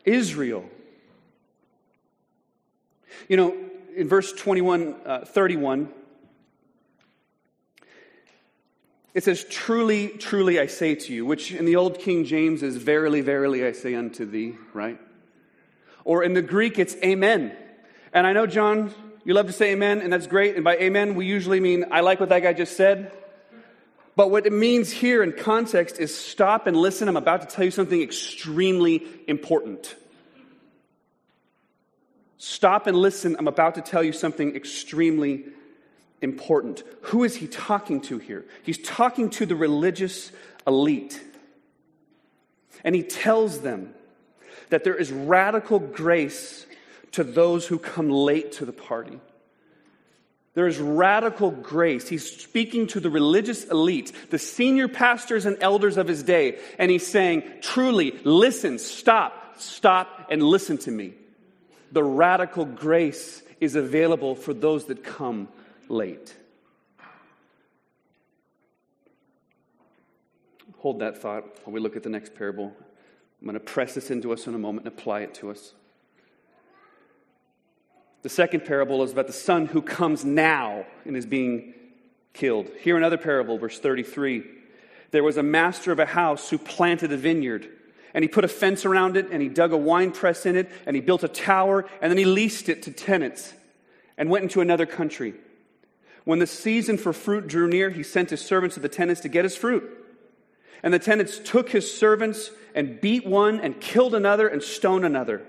Israel. 0.07 0.65
You 3.29 3.37
know, 3.37 3.57
in 3.95 4.09
verse 4.09 4.33
21, 4.33 4.95
uh, 5.05 5.25
31, 5.25 5.89
it 9.15 9.25
says, 9.25 9.45
Truly, 9.45 10.09
truly 10.09 10.59
I 10.59 10.67
say 10.67 10.95
to 10.95 11.13
you, 11.13 11.27
which 11.27 11.53
in 11.53 11.65
the 11.65 11.77
old 11.77 11.99
King 11.99 12.25
James 12.25 12.63
is, 12.63 12.77
Verily, 12.77 13.21
verily 13.21 13.67
I 13.67 13.73
say 13.73 13.95
unto 13.95 14.25
thee, 14.25 14.57
right? 14.73 14.99
Or 16.05 16.23
in 16.23 16.35
the 16.35 16.43
Greek, 16.43 16.79
it's 16.79 16.97
amen. 16.97 17.57
And 18.13 18.27
I 18.27 18.33
know, 18.33 18.47
John, 18.47 18.93
you 19.25 19.35
love 19.35 19.47
to 19.47 19.53
say 19.53 19.73
amen, 19.73 20.01
and 20.01 20.13
that's 20.13 20.27
great. 20.27 20.57
And 20.57 20.65
by 20.65 20.77
amen, 20.77 21.15
we 21.15 21.27
usually 21.27 21.61
mean, 21.61 21.87
I 21.91 22.01
like 22.01 22.21
what 22.21 22.31
that 22.31 22.41
guy 22.41 22.53
just 22.53 22.77
said. 22.77 23.13
But 24.15 24.31
what 24.31 24.47
it 24.47 24.53
means 24.53 24.91
here 24.91 25.23
in 25.23 25.33
context 25.33 25.99
is 25.99 26.15
stop 26.15 26.67
and 26.67 26.77
listen. 26.77 27.09
I'm 27.09 27.17
about 27.17 27.43
to 27.43 27.47
tell 27.47 27.65
you 27.65 27.71
something 27.71 28.03
extremely 28.03 29.07
important. 29.27 29.95
Stop 32.45 32.89
and 32.89 32.97
listen. 32.97 33.37
I'm 33.39 33.47
about 33.47 33.77
to 33.77 33.81
tell 33.81 34.03
you 34.03 34.13
something 34.13 34.57
extremely 34.57 35.45
important. 36.21 36.83
Who 37.03 37.23
is 37.23 37.37
he 37.37 37.47
talking 37.47 38.01
to 38.01 38.19
here? 38.19 38.45
He's 38.65 38.79
talking 38.79 39.31
to 39.31 39.47
the 39.47 39.55
religious 39.55 40.33
elite. 40.67 41.23
And 42.83 42.97
he 42.97 43.05
tells 43.05 43.61
them 43.61 43.95
that 44.71 44.83
there 44.83 44.97
is 44.97 45.13
radical 45.13 45.79
grace 45.79 46.67
to 47.13 47.23
those 47.23 47.69
who 47.69 47.79
come 47.79 48.11
late 48.11 48.51
to 48.55 48.65
the 48.65 48.73
party. 48.73 49.21
There 50.55 50.67
is 50.67 50.81
radical 50.81 51.53
grace. 51.53 52.09
He's 52.09 52.29
speaking 52.29 52.89
to 52.89 52.99
the 52.99 53.09
religious 53.09 53.67
elite, 53.67 54.11
the 54.31 54.39
senior 54.41 54.89
pastors 54.89 55.47
and 55.47 55.59
elders 55.61 55.97
of 55.97 56.09
his 56.09 56.25
day, 56.25 56.59
and 56.81 56.91
he's 56.91 57.07
saying, 57.07 57.45
Truly, 57.61 58.19
listen, 58.25 58.81
stop, 58.81 59.61
stop, 59.61 60.27
and 60.29 60.43
listen 60.43 60.77
to 60.79 60.91
me. 60.91 61.15
The 61.93 62.03
radical 62.03 62.65
grace 62.65 63.43
is 63.61 63.77
available 63.77 64.35
for 64.35 64.55
those 64.55 64.87
that 64.87 65.05
come 65.05 65.49
late. 65.89 66.35
Hold 70.79 70.99
that 71.01 71.19
thought 71.19 71.45
while 71.65 71.73
we 71.73 71.79
look 71.79 71.95
at 71.95 72.03
the 72.03 72.09
next 72.09 72.35
parable. 72.35 72.75
I'm 73.41 73.47
going 73.47 73.55
to 73.55 73.61
press 73.61 73.95
this 73.95 74.11
into 74.11 74.33
us 74.33 74.47
in 74.47 74.55
a 74.55 74.59
moment 74.59 74.87
and 74.87 74.99
apply 74.99 75.21
it 75.21 75.35
to 75.35 75.51
us. 75.51 75.75
The 78.23 78.29
second 78.29 78.65
parable 78.65 79.03
is 79.03 79.13
about 79.13 79.27
the 79.27 79.33
son 79.33 79.67
who 79.67 79.83
comes 79.83 80.25
now 80.25 80.87
and 81.05 81.17
is 81.17 81.27
being 81.27 81.75
killed. 82.33 82.71
Here, 82.81 82.97
another 82.97 83.19
parable, 83.19 83.59
verse 83.59 83.79
33. 83.79 84.45
There 85.11 85.25
was 85.25 85.37
a 85.37 85.43
master 85.43 85.93
of 85.93 85.99
a 85.99 86.07
house 86.07 86.49
who 86.49 86.57
planted 86.57 87.13
a 87.13 87.17
vineyard, 87.17 87.69
and 88.15 88.23
he 88.25 88.29
put 88.29 88.45
a 88.45 88.49
fence 88.49 88.85
around 88.85 89.17
it, 89.17 89.29
and 89.31 89.43
he 89.43 89.49
dug 89.49 89.73
a 89.73 89.77
wine 89.77 90.13
press 90.13 90.47
in 90.47 90.57
it, 90.57 90.71
and 90.87 90.95
he 90.97 91.03
built 91.03 91.25
a 91.25 91.29
tower, 91.29 91.87
and 92.01 92.11
then 92.11 92.19
he 92.19 92.25
leased 92.25 92.69
it 92.69 92.83
to 92.83 92.93
tenants 92.93 93.53
and 94.19 94.31
went 94.31 94.43
into 94.43 94.61
another 94.61 94.87
country. 94.87 95.35
When 96.25 96.39
the 96.39 96.47
season 96.47 96.99
for 96.99 97.13
fruit 97.13 97.49
drew 97.49 97.69
near, 97.69 97.91
he 97.91 98.03
sent 98.03 98.31
his 98.31 98.41
servants 98.41 98.75
to 98.75 98.81
the 98.81 98.89
tenants 98.89 99.23
to 99.23 99.29
get 99.29 99.45
his 99.45 99.57
fruit. 99.57 99.83
And 100.83 100.93
the 100.93 100.99
tenants 100.99 101.41
took 101.43 101.71
his 101.71 101.93
servants 101.93 102.51
and 102.75 103.01
beat 103.01 103.27
one 103.27 103.61
and 103.61 103.81
killed 103.81 104.15
another 104.15 104.49
and 104.49 104.63
stoned 104.63 105.05
another. 105.05 105.43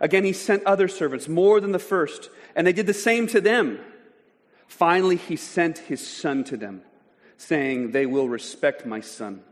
Again, 0.00 0.24
he 0.24 0.32
sent 0.32 0.64
other 0.64 0.88
servants, 0.88 1.28
more 1.28 1.60
than 1.60 1.72
the 1.72 1.78
first, 1.78 2.30
and 2.54 2.66
they 2.66 2.72
did 2.72 2.86
the 2.86 2.94
same 2.94 3.26
to 3.28 3.40
them. 3.40 3.78
Finally, 4.66 5.16
he 5.16 5.36
sent 5.36 5.78
his 5.78 6.06
son 6.06 6.44
to 6.44 6.56
them, 6.56 6.82
saying, 7.36 7.90
They 7.90 8.06
will 8.06 8.28
respect 8.28 8.86
my 8.86 9.00
son. 9.00 9.42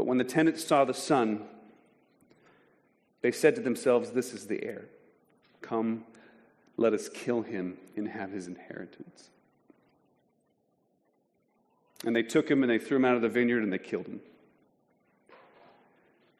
But 0.00 0.06
when 0.06 0.16
the 0.16 0.24
tenants 0.24 0.64
saw 0.64 0.86
the 0.86 0.94
son, 0.94 1.42
they 3.20 3.30
said 3.30 3.54
to 3.56 3.60
themselves, 3.60 4.12
This 4.12 4.32
is 4.32 4.46
the 4.46 4.64
heir. 4.64 4.86
Come, 5.60 6.04
let 6.78 6.94
us 6.94 7.10
kill 7.10 7.42
him 7.42 7.76
and 7.96 8.08
have 8.08 8.32
his 8.32 8.46
inheritance. 8.46 9.28
And 12.06 12.16
they 12.16 12.22
took 12.22 12.50
him 12.50 12.62
and 12.62 12.72
they 12.72 12.78
threw 12.78 12.96
him 12.96 13.04
out 13.04 13.16
of 13.16 13.20
the 13.20 13.28
vineyard 13.28 13.62
and 13.62 13.70
they 13.70 13.76
killed 13.76 14.06
him. 14.06 14.20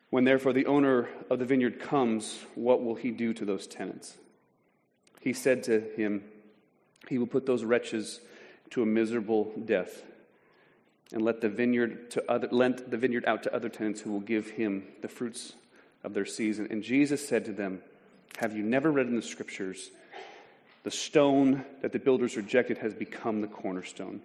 When 0.08 0.24
therefore 0.24 0.54
the 0.54 0.64
owner 0.64 1.10
of 1.28 1.38
the 1.38 1.44
vineyard 1.44 1.78
comes, 1.80 2.38
what 2.54 2.82
will 2.82 2.94
he 2.94 3.10
do 3.10 3.34
to 3.34 3.44
those 3.44 3.66
tenants? 3.66 4.16
He 5.20 5.34
said 5.34 5.62
to 5.64 5.80
him, 5.98 6.24
He 7.10 7.18
will 7.18 7.26
put 7.26 7.44
those 7.44 7.62
wretches 7.62 8.20
to 8.70 8.82
a 8.82 8.86
miserable 8.86 9.52
death 9.66 10.02
and 11.12 11.22
let 11.22 11.40
the 11.40 11.48
vineyard 11.48 12.10
to 12.12 12.30
other, 12.30 12.48
lent 12.50 12.90
the 12.90 12.96
vineyard 12.96 13.24
out 13.26 13.42
to 13.42 13.54
other 13.54 13.68
tenants 13.68 14.00
who 14.00 14.12
will 14.12 14.20
give 14.20 14.50
him 14.50 14.84
the 15.02 15.08
fruits 15.08 15.54
of 16.04 16.14
their 16.14 16.26
season. 16.26 16.68
And 16.70 16.82
Jesus 16.82 17.26
said 17.26 17.44
to 17.46 17.52
them, 17.52 17.80
Have 18.38 18.56
you 18.56 18.62
never 18.62 18.90
read 18.90 19.06
in 19.06 19.16
the 19.16 19.22
scriptures, 19.22 19.90
the 20.82 20.90
stone 20.90 21.64
that 21.82 21.92
the 21.92 21.98
builders 21.98 22.36
rejected 22.36 22.78
has 22.78 22.94
become 22.94 23.40
the 23.40 23.48
cornerstone? 23.48 24.20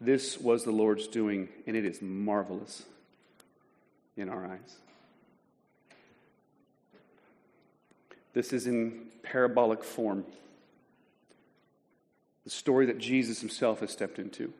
This 0.00 0.38
was 0.38 0.64
the 0.64 0.72
Lord's 0.72 1.06
doing, 1.06 1.48
and 1.66 1.76
it 1.76 1.84
is 1.84 2.02
marvelous 2.02 2.84
in 4.16 4.28
our 4.28 4.44
eyes. 4.44 4.76
This 8.34 8.52
is 8.52 8.66
in 8.66 9.06
parabolic 9.22 9.84
form. 9.84 10.24
The 12.44 12.50
story 12.50 12.86
that 12.86 12.98
Jesus 12.98 13.40
himself 13.40 13.80
has 13.80 13.90
stepped 13.90 14.18
into. 14.18 14.52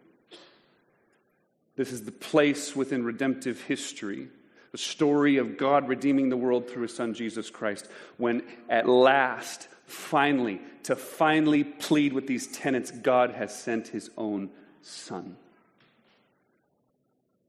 This 1.76 1.92
is 1.92 2.04
the 2.04 2.12
place 2.12 2.76
within 2.76 3.04
redemptive 3.04 3.60
history, 3.62 4.28
the 4.72 4.78
story 4.78 5.38
of 5.38 5.56
God 5.56 5.88
redeeming 5.88 6.28
the 6.28 6.36
world 6.36 6.68
through 6.68 6.82
his 6.82 6.94
son 6.94 7.14
Jesus 7.14 7.50
Christ, 7.50 7.88
when 8.18 8.42
at 8.68 8.88
last, 8.88 9.68
finally, 9.86 10.60
to 10.84 10.96
finally 10.96 11.64
plead 11.64 12.12
with 12.12 12.26
these 12.26 12.46
tenants, 12.46 12.90
God 12.90 13.30
has 13.30 13.58
sent 13.58 13.88
his 13.88 14.10
own 14.16 14.50
son. 14.82 15.36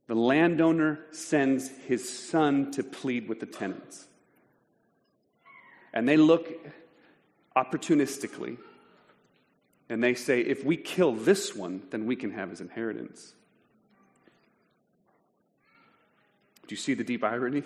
The 0.06 0.14
landowner 0.14 1.00
sends 1.12 1.68
his 1.68 2.08
son 2.08 2.70
to 2.72 2.82
plead 2.82 3.28
with 3.28 3.40
the 3.40 3.46
tenants. 3.46 4.06
And 5.92 6.08
they 6.08 6.16
look 6.16 6.52
opportunistically 7.56 8.58
and 9.88 10.02
they 10.02 10.14
say, 10.14 10.40
if 10.40 10.64
we 10.64 10.76
kill 10.76 11.12
this 11.12 11.54
one, 11.54 11.82
then 11.90 12.06
we 12.06 12.16
can 12.16 12.32
have 12.32 12.50
his 12.50 12.60
inheritance. 12.60 13.34
Do 16.63 16.63
you 16.74 16.76
see 16.76 16.94
the 16.94 17.04
deep 17.04 17.22
irony? 17.22 17.62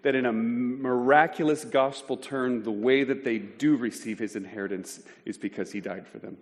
That 0.00 0.14
in 0.14 0.24
a 0.24 0.32
miraculous 0.32 1.66
gospel 1.66 2.16
turn, 2.16 2.62
the 2.62 2.70
way 2.70 3.04
that 3.04 3.22
they 3.22 3.36
do 3.36 3.76
receive 3.76 4.18
his 4.18 4.36
inheritance 4.36 5.00
is 5.26 5.36
because 5.36 5.70
he 5.70 5.80
died 5.80 6.06
for 6.06 6.18
them. 6.18 6.38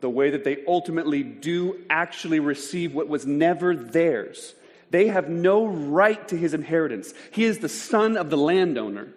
The 0.00 0.10
way 0.10 0.30
that 0.30 0.42
they 0.42 0.64
ultimately 0.66 1.22
do 1.22 1.84
actually 1.88 2.40
receive 2.40 2.92
what 2.92 3.06
was 3.06 3.24
never 3.24 3.76
theirs. 3.76 4.56
They 4.90 5.06
have 5.06 5.28
no 5.28 5.66
right 5.66 6.26
to 6.26 6.36
his 6.36 6.54
inheritance. 6.54 7.14
He 7.30 7.44
is 7.44 7.60
the 7.60 7.68
son 7.68 8.16
of 8.16 8.30
the 8.30 8.36
landowner. 8.36 9.12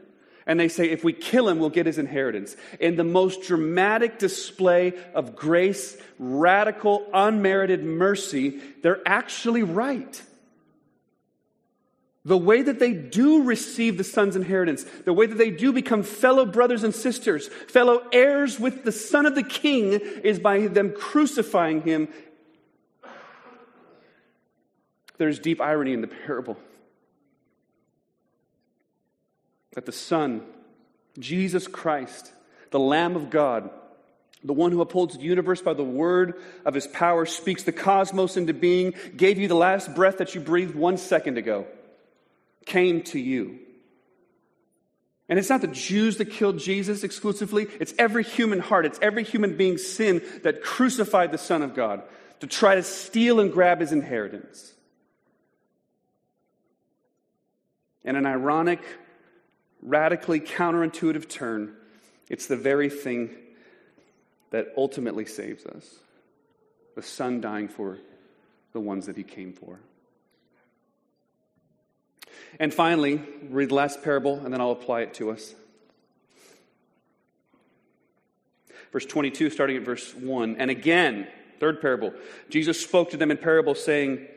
And 0.50 0.60
they 0.60 0.68
say, 0.68 0.90
if 0.90 1.04
we 1.04 1.14
kill 1.14 1.48
him, 1.48 1.60
we'll 1.60 1.70
get 1.70 1.86
his 1.86 2.00
inheritance. 2.00 2.56
In 2.80 2.96
the 2.96 3.04
most 3.04 3.44
dramatic 3.44 4.18
display 4.18 4.94
of 5.14 5.36
grace, 5.36 5.96
radical, 6.18 7.06
unmerited 7.14 7.84
mercy, 7.84 8.60
they're 8.82 9.08
actually 9.08 9.62
right. 9.62 10.20
The 12.26 12.36
way 12.36 12.64
that 12.64 12.80
they 12.80 12.94
do 12.94 13.44
receive 13.44 14.00
the 14.00 14.04
son's 14.04 14.36
inheritance, 14.36 14.86
the 15.06 15.14
way 15.14 15.28
that 15.28 15.38
they 15.38 15.52
do 15.52 15.72
become 15.72 16.02
fellow 16.02 16.48
brothers 16.48 16.84
and 16.84 16.96
sisters, 16.96 17.48
fellow 17.68 18.02
heirs 18.12 18.60
with 18.60 18.84
the 18.84 18.92
son 18.92 19.28
of 19.28 19.36
the 19.36 19.44
king, 19.44 19.92
is 19.92 20.40
by 20.40 20.66
them 20.66 20.94
crucifying 20.94 21.84
him. 21.84 22.08
There's 25.20 25.38
deep 25.38 25.62
irony 25.62 25.94
in 25.94 26.02
the 26.02 26.08
parable 26.08 26.58
that 29.80 29.86
the 29.86 29.92
Son, 29.94 30.42
Jesus 31.18 31.66
Christ, 31.66 32.34
the 32.70 32.80
Lamb 32.80 33.16
of 33.16 33.30
God, 33.30 33.70
the 34.44 34.52
one 34.52 34.74
who 34.74 34.82
upholds 34.82 35.16
the 35.16 35.24
universe 35.24 35.62
by 35.62 35.74
the 35.74 35.86
word 35.86 36.34
of 36.66 36.74
his 36.74 36.86
power, 36.86 37.26
speaks 37.26 37.64
the 37.64 37.72
cosmos 37.72 38.36
into 38.36 38.54
being, 38.54 38.94
gave 39.16 39.40
you 39.40 39.48
the 39.48 39.56
last 39.56 39.96
breath 39.96 40.18
that 40.18 40.36
you 40.36 40.42
breathed 40.42 40.76
one 40.76 40.98
second 40.98 41.38
ago, 41.38 41.66
came 42.66 43.04
to 43.04 43.18
you. 43.18 43.58
And 45.30 45.40
it's 45.40 45.50
not 45.50 45.62
the 45.62 45.68
Jews 45.68 46.18
that 46.18 46.26
killed 46.26 46.60
Jesus 46.60 47.06
exclusively, 47.06 47.68
it's 47.80 47.94
every 47.98 48.26
human 48.26 48.60
heart, 48.60 48.86
it's 48.86 49.00
every 49.02 49.24
human 49.24 49.56
being's 49.56 49.88
sin 49.88 50.22
that 50.44 50.62
crucified 50.62 51.32
the 51.32 51.38
Son 51.38 51.62
of 51.62 51.74
God 51.74 52.04
to 52.42 52.48
try 52.48 52.76
to 52.76 52.84
steal 52.84 53.40
and 53.40 53.50
grab 53.50 53.80
his 53.80 53.94
inheritance. 53.94 54.74
And 58.04 58.18
an 58.18 58.26
ironic 58.26 58.82
radically 59.82 60.40
counterintuitive 60.40 61.28
turn, 61.30 61.76
it's 62.30 62.48
the 62.48 62.58
very 62.58 62.90
thing 62.90 63.32
that 64.52 64.74
ultimately 64.78 65.26
saves 65.26 65.66
us 65.66 65.96
the 66.96 67.02
Son 67.02 67.40
dying 67.40 67.70
for 67.70 67.98
the 68.74 68.80
ones 68.80 69.06
that 69.06 69.16
He 69.16 69.24
came 69.24 69.54
for. 69.54 69.80
And 72.60 72.74
finally, 72.74 73.22
read 73.50 73.70
the 73.70 73.76
last 73.76 74.04
parable, 74.04 74.40
and 74.44 74.54
then 74.54 74.60
I'll 74.60 74.72
apply 74.72 75.02
it 75.02 75.14
to 75.16 75.32
us. 75.32 75.54
Verse 78.92 79.06
22, 79.06 79.50
starting 79.50 79.78
at 79.78 79.84
verse 79.84 80.14
1. 80.16 80.56
And 80.58 80.72
again, 80.72 81.28
third 81.60 81.80
parable, 81.80 82.14
Jesus 82.50 82.82
spoke 82.82 83.12
to 83.12 83.18
them 83.18 83.32
in 83.32 83.38
parable, 83.38 83.76
saying, 83.76 84.28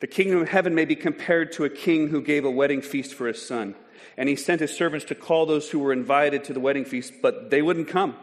The 0.00 0.06
kingdom 0.06 0.40
of 0.40 0.48
heaven 0.48 0.74
may 0.74 0.86
be 0.86 0.96
compared 0.96 1.52
to 1.52 1.64
a 1.64 1.70
king 1.70 2.08
who 2.08 2.22
gave 2.22 2.44
a 2.44 2.50
wedding 2.50 2.80
feast 2.80 3.14
for 3.14 3.26
his 3.26 3.46
son 3.46 3.74
and 4.16 4.28
he 4.28 4.36
sent 4.36 4.60
his 4.60 4.70
servants 4.70 5.06
to 5.06 5.14
call 5.14 5.46
those 5.46 5.70
who 5.70 5.78
were 5.78 5.92
invited 5.92 6.44
to 6.44 6.52
the 6.52 6.60
wedding 6.60 6.84
feast, 6.84 7.14
but 7.22 7.50
they 7.50 7.62
wouldn't 7.62 7.88
come. 7.88 8.16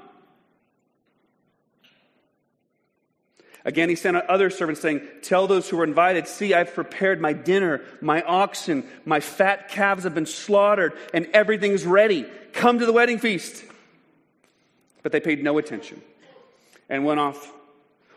Again, 3.68 3.90
he 3.90 3.96
sent 3.96 4.16
other 4.16 4.50
servants 4.50 4.80
saying, 4.80 5.02
Tell 5.22 5.46
those 5.46 5.68
who 5.68 5.76
were 5.76 5.84
invited, 5.84 6.28
see, 6.30 6.54
I've 6.54 6.74
prepared 6.74 7.20
my 7.20 7.34
dinner, 7.34 7.82
my 8.00 8.22
oxen, 8.22 8.86
my 9.04 9.20
fat 9.20 9.68
calves 9.68 10.06
have 10.06 10.16
been 10.16 10.26
slaughtered, 10.26 10.94
and 11.14 11.28
everything's 11.34 11.86
ready. 11.86 12.26
Come 12.54 12.80
to 12.80 12.86
the 12.86 12.94
wedding 12.94 13.20
feast. 13.20 13.66
But 15.04 15.12
they 15.12 15.20
paid 15.20 15.44
no 15.44 15.58
attention 15.58 16.02
and 16.88 17.04
went 17.04 17.20
off, 17.20 17.52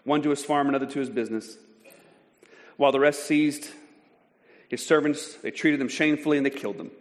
one 0.04 0.22
to 0.22 0.30
his 0.30 0.44
farm, 0.44 0.68
another 0.68 0.86
to 0.86 1.00
his 1.00 1.10
business. 1.10 1.56
While 2.76 2.92
the 2.92 3.00
rest 3.00 3.24
seized 3.24 3.68
his 4.68 4.86
servants, 4.86 5.34
they 5.34 5.50
treated 5.50 5.80
them 5.80 5.88
shamefully 5.88 6.36
and 6.36 6.46
they 6.46 6.50
killed 6.50 6.78
them. 6.78 6.92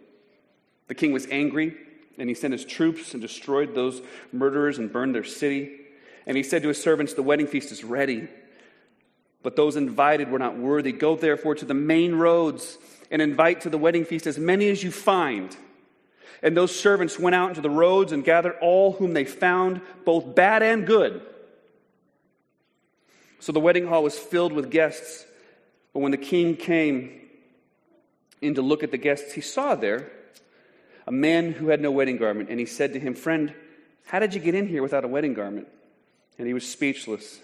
The 0.90 0.96
king 0.96 1.12
was 1.12 1.28
angry, 1.30 1.76
and 2.18 2.28
he 2.28 2.34
sent 2.34 2.50
his 2.50 2.64
troops 2.64 3.12
and 3.12 3.22
destroyed 3.22 3.76
those 3.76 4.02
murderers 4.32 4.76
and 4.78 4.92
burned 4.92 5.14
their 5.14 5.22
city. 5.22 5.70
And 6.26 6.36
he 6.36 6.42
said 6.42 6.62
to 6.62 6.68
his 6.68 6.82
servants, 6.82 7.14
The 7.14 7.22
wedding 7.22 7.46
feast 7.46 7.70
is 7.70 7.84
ready, 7.84 8.26
but 9.40 9.54
those 9.54 9.76
invited 9.76 10.32
were 10.32 10.40
not 10.40 10.58
worthy. 10.58 10.90
Go 10.90 11.14
therefore 11.14 11.54
to 11.54 11.64
the 11.64 11.74
main 11.74 12.16
roads 12.16 12.76
and 13.08 13.22
invite 13.22 13.60
to 13.60 13.70
the 13.70 13.78
wedding 13.78 14.04
feast 14.04 14.26
as 14.26 14.36
many 14.36 14.68
as 14.68 14.82
you 14.82 14.90
find. 14.90 15.56
And 16.42 16.56
those 16.56 16.74
servants 16.74 17.20
went 17.20 17.36
out 17.36 17.50
into 17.50 17.60
the 17.60 17.70
roads 17.70 18.10
and 18.10 18.24
gathered 18.24 18.56
all 18.60 18.90
whom 18.90 19.12
they 19.12 19.24
found, 19.24 19.82
both 20.04 20.34
bad 20.34 20.60
and 20.64 20.88
good. 20.88 21.22
So 23.38 23.52
the 23.52 23.60
wedding 23.60 23.86
hall 23.86 24.02
was 24.02 24.18
filled 24.18 24.52
with 24.52 24.72
guests. 24.72 25.24
But 25.92 26.00
when 26.00 26.10
the 26.10 26.18
king 26.18 26.56
came 26.56 27.12
in 28.40 28.56
to 28.56 28.62
look 28.62 28.82
at 28.82 28.90
the 28.90 28.98
guests, 28.98 29.34
he 29.34 29.40
saw 29.40 29.76
there 29.76 30.10
a 31.10 31.12
man 31.12 31.50
who 31.50 31.70
had 31.70 31.80
no 31.80 31.90
wedding 31.90 32.18
garment, 32.18 32.50
and 32.50 32.60
he 32.60 32.66
said 32.66 32.92
to 32.92 33.00
him, 33.00 33.14
Friend, 33.14 33.52
how 34.06 34.20
did 34.20 34.32
you 34.32 34.40
get 34.40 34.54
in 34.54 34.68
here 34.68 34.80
without 34.80 35.04
a 35.04 35.08
wedding 35.08 35.34
garment? 35.34 35.66
And 36.38 36.46
he 36.46 36.54
was 36.54 36.64
speechless. 36.70 37.40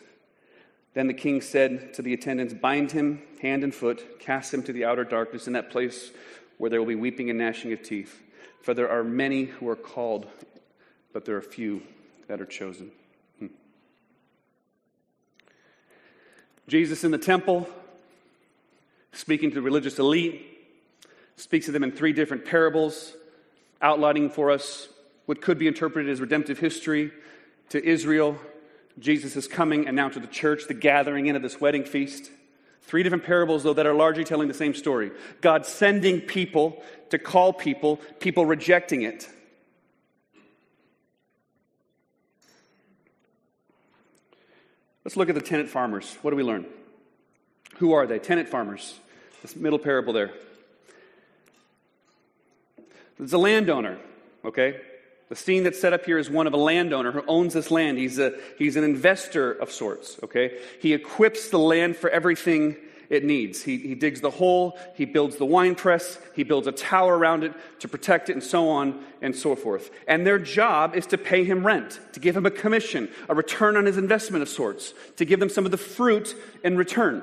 Then 0.94 1.08
the 1.08 1.14
king 1.14 1.40
said 1.40 1.92
to 1.94 2.02
the 2.02 2.14
attendants, 2.14 2.54
Bind 2.54 2.92
him 2.92 3.22
hand 3.42 3.64
and 3.64 3.74
foot, 3.74 4.20
cast 4.20 4.54
him 4.54 4.62
to 4.62 4.72
the 4.72 4.84
outer 4.84 5.02
darkness, 5.02 5.48
in 5.48 5.54
that 5.54 5.70
place 5.70 6.12
where 6.58 6.70
there 6.70 6.78
will 6.78 6.86
be 6.86 6.94
weeping 6.94 7.28
and 7.28 7.40
gnashing 7.40 7.72
of 7.72 7.82
teeth. 7.82 8.22
For 8.62 8.72
there 8.72 8.88
are 8.88 9.02
many 9.02 9.46
who 9.46 9.68
are 9.68 9.74
called, 9.74 10.28
but 11.12 11.24
there 11.24 11.34
are 11.34 11.42
few 11.42 11.82
that 12.28 12.40
are 12.40 12.46
chosen. 12.46 12.92
Hmm. 13.40 13.46
Jesus 16.68 17.02
in 17.02 17.10
the 17.10 17.18
temple, 17.18 17.68
speaking 19.10 19.48
to 19.50 19.56
the 19.56 19.62
religious 19.62 19.98
elite, 19.98 20.46
speaks 21.34 21.66
to 21.66 21.72
them 21.72 21.82
in 21.82 21.90
three 21.90 22.12
different 22.12 22.44
parables 22.44 23.12
outlining 23.80 24.30
for 24.30 24.50
us 24.50 24.88
what 25.26 25.40
could 25.42 25.58
be 25.58 25.66
interpreted 25.66 26.10
as 26.10 26.20
redemptive 26.20 26.58
history 26.58 27.10
to 27.70 27.84
Israel. 27.84 28.38
Jesus 28.98 29.36
is 29.36 29.46
coming, 29.46 29.86
and 29.86 29.94
now 29.94 30.08
to 30.08 30.20
the 30.20 30.26
church, 30.26 30.66
the 30.68 30.74
gathering 30.74 31.26
in 31.26 31.36
of 31.36 31.42
this 31.42 31.60
wedding 31.60 31.84
feast. 31.84 32.30
Three 32.82 33.02
different 33.02 33.24
parables, 33.24 33.64
though, 33.64 33.74
that 33.74 33.86
are 33.86 33.94
largely 33.94 34.24
telling 34.24 34.48
the 34.48 34.54
same 34.54 34.74
story 34.74 35.10
God 35.40 35.66
sending 35.66 36.20
people 36.20 36.82
to 37.10 37.18
call 37.18 37.52
people, 37.52 37.96
people 38.20 38.46
rejecting 38.46 39.02
it. 39.02 39.28
Let's 45.04 45.16
look 45.16 45.28
at 45.28 45.34
the 45.34 45.40
tenant 45.40 45.68
farmers. 45.68 46.16
What 46.22 46.30
do 46.30 46.36
we 46.36 46.42
learn? 46.42 46.66
Who 47.76 47.92
are 47.92 48.06
they? 48.06 48.18
Tenant 48.18 48.48
farmers. 48.48 48.98
This 49.42 49.54
middle 49.54 49.78
parable 49.78 50.12
there. 50.12 50.32
There's 53.18 53.32
a 53.32 53.38
landowner, 53.38 53.98
okay? 54.44 54.80
The 55.28 55.36
scene 55.36 55.64
that's 55.64 55.80
set 55.80 55.92
up 55.92 56.04
here 56.04 56.18
is 56.18 56.30
one 56.30 56.46
of 56.46 56.52
a 56.52 56.58
landowner 56.58 57.10
who 57.12 57.22
owns 57.26 57.54
this 57.54 57.70
land. 57.70 57.98
He's, 57.98 58.18
a, 58.18 58.34
he's 58.58 58.76
an 58.76 58.84
investor 58.84 59.52
of 59.52 59.72
sorts, 59.72 60.18
okay? 60.22 60.58
He 60.80 60.92
equips 60.92 61.48
the 61.48 61.58
land 61.58 61.96
for 61.96 62.10
everything 62.10 62.76
it 63.08 63.24
needs. 63.24 63.62
He, 63.62 63.76
he 63.78 63.94
digs 63.94 64.20
the 64.20 64.30
hole, 64.30 64.78
he 64.94 65.04
builds 65.04 65.36
the 65.36 65.44
wine 65.44 65.74
press, 65.74 66.18
he 66.34 66.42
builds 66.42 66.66
a 66.66 66.72
tower 66.72 67.16
around 67.16 67.44
it 67.44 67.52
to 67.80 67.88
protect 67.88 68.30
it, 68.30 68.32
and 68.32 68.42
so 68.42 68.68
on 68.68 69.04
and 69.22 69.34
so 69.34 69.54
forth. 69.56 69.90
And 70.08 70.26
their 70.26 70.38
job 70.38 70.94
is 70.94 71.06
to 71.06 71.18
pay 71.18 71.44
him 71.44 71.66
rent, 71.66 72.00
to 72.12 72.20
give 72.20 72.36
him 72.36 72.46
a 72.46 72.50
commission, 72.50 73.08
a 73.28 73.34
return 73.34 73.76
on 73.76 73.86
his 73.86 73.96
investment 73.96 74.42
of 74.42 74.48
sorts, 74.48 74.92
to 75.16 75.24
give 75.24 75.40
them 75.40 75.48
some 75.48 75.64
of 75.64 75.70
the 75.70 75.76
fruit 75.76 76.34
in 76.64 76.76
return. 76.76 77.22